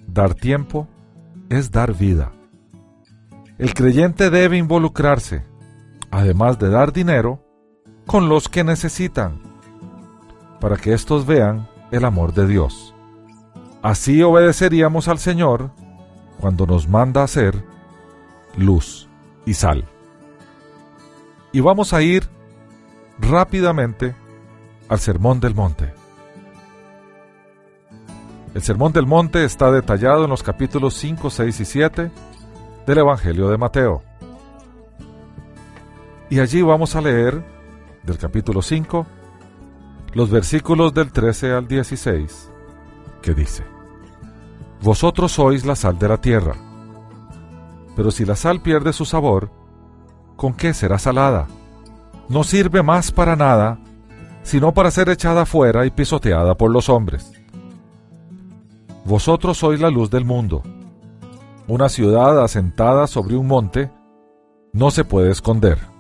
Dar 0.07 0.35
tiempo 0.35 0.89
es 1.49 1.71
dar 1.71 1.95
vida. 1.95 2.33
El 3.59 3.73
creyente 3.75 4.31
debe 4.31 4.59
involucrarse, 4.59 5.45
además 6.11 6.59
de 6.59 6.69
dar 6.69 6.93
dinero, 6.93 7.45
con 8.07 8.29
los 8.29 8.49
que 8.49 8.65
necesitan, 8.65 9.41
para 10.61 10.77
que 10.77 10.93
éstos 10.93 11.27
vean 11.27 11.69
el 11.91 12.05
amor 12.05 12.33
de 12.35 12.47
Dios. 12.47 12.95
Así 13.83 14.23
obedeceríamos 14.23 15.09
al 15.09 15.19
Señor 15.19 15.71
cuando 16.41 16.67
nos 16.67 16.89
manda 16.89 17.23
hacer 17.23 17.65
luz 18.57 19.09
y 19.45 19.55
sal. 19.55 19.85
Y 21.53 21.61
vamos 21.61 21.93
a 21.93 22.03
ir 22.03 22.29
rápidamente 23.19 24.15
al 24.89 24.99
Sermón 24.99 25.41
del 25.41 25.55
Monte. 25.55 25.93
El 28.55 28.63
Sermón 28.63 28.93
del 28.93 29.07
Monte 29.07 29.45
está 29.45 29.71
detallado 29.71 30.25
en 30.25 30.31
los 30.31 30.43
capítulos 30.43 30.95
5, 30.95 31.31
6 31.31 31.61
y 31.61 31.65
7 31.65 32.11
del 32.87 32.99
Evangelio 32.99 33.49
de 33.49 33.59
Mateo. 33.59 34.03
Y 36.29 36.41
allí 36.41 36.63
vamos 36.63 36.95
a 36.95 37.01
leer 37.01 37.43
del 38.05 38.19
capítulo 38.19 38.63
5 38.63 39.07
los 40.15 40.31
versículos 40.31 40.93
del 40.93 41.11
13 41.11 41.53
al 41.53 41.67
16, 41.67 42.51
que 43.23 43.35
dice, 43.35 43.65
Vosotros 44.83 45.33
sois 45.33 45.65
la 45.65 45.75
sal 45.75 45.99
de 45.99 46.09
la 46.09 46.19
tierra, 46.19 46.55
pero 47.97 48.11
si 48.11 48.25
la 48.25 48.37
sal 48.37 48.61
pierde 48.61 48.93
su 48.93 49.05
sabor, 49.05 49.51
¿con 50.37 50.55
qué 50.55 50.75
será 50.75 50.99
salada? 50.99 51.47
No 52.29 52.45
sirve 52.45 52.83
más 52.83 53.11
para 53.11 53.37
nada, 53.37 53.79
sino 54.43 54.75
para 54.75 54.91
ser 54.91 55.09
echada 55.09 55.47
fuera 55.47 55.87
y 55.87 55.91
pisoteada 55.91 56.57
por 56.57 56.71
los 56.71 56.89
hombres. 56.89 57.33
Vosotros 59.05 59.59
sois 59.59 59.81
la 59.81 59.91
luz 59.91 60.11
del 60.11 60.25
mundo. 60.25 60.63
Una 61.69 61.89
ciudad 61.89 62.43
asentada 62.43 63.07
sobre 63.07 63.37
un 63.37 63.47
monte 63.47 63.91
no 64.73 64.91
se 64.91 65.05
puede 65.05 65.31
esconder. 65.31 65.92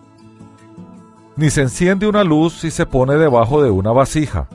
Ni 1.37 1.51
se 1.51 1.63
enciende 1.63 2.07
una 2.07 2.25
luz 2.25 2.65
y 2.65 2.71
se 2.71 2.87
pone 2.87 3.15
debajo 3.15 3.63
de 3.63 3.71
una 3.71 3.91
vasija, 3.93 4.49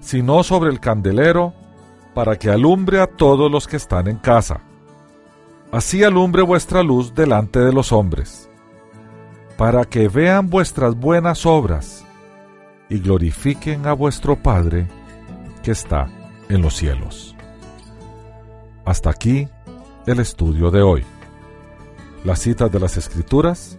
sino 0.00 0.42
sobre 0.42 0.70
el 0.70 0.80
candelero 0.80 1.54
para 2.14 2.38
que 2.38 2.50
alumbre 2.50 3.00
a 3.00 3.06
todos 3.06 3.50
los 3.50 3.66
que 3.66 3.76
están 3.76 4.06
en 4.06 4.16
casa. 4.16 4.60
Así 5.72 6.04
alumbre 6.04 6.42
vuestra 6.42 6.82
luz 6.82 7.14
delante 7.14 7.58
de 7.58 7.72
los 7.72 7.92
hombres, 7.92 8.48
para 9.56 9.84
que 9.84 10.08
vean 10.08 10.50
vuestras 10.50 10.94
buenas 10.94 11.46
obras 11.46 12.04
y 12.88 12.98
glorifiquen 12.98 13.86
a 13.86 13.94
vuestro 13.94 14.36
Padre 14.36 14.86
que 15.62 15.70
está 15.70 16.08
en 16.48 16.60
los 16.60 16.76
cielos. 16.76 17.34
Hasta 18.84 19.10
aquí 19.10 19.48
el 20.06 20.20
estudio 20.20 20.70
de 20.70 20.82
hoy. 20.82 21.04
Las 22.24 22.40
citas 22.40 22.70
de 22.70 22.80
las 22.80 22.96
Escrituras 22.96 23.78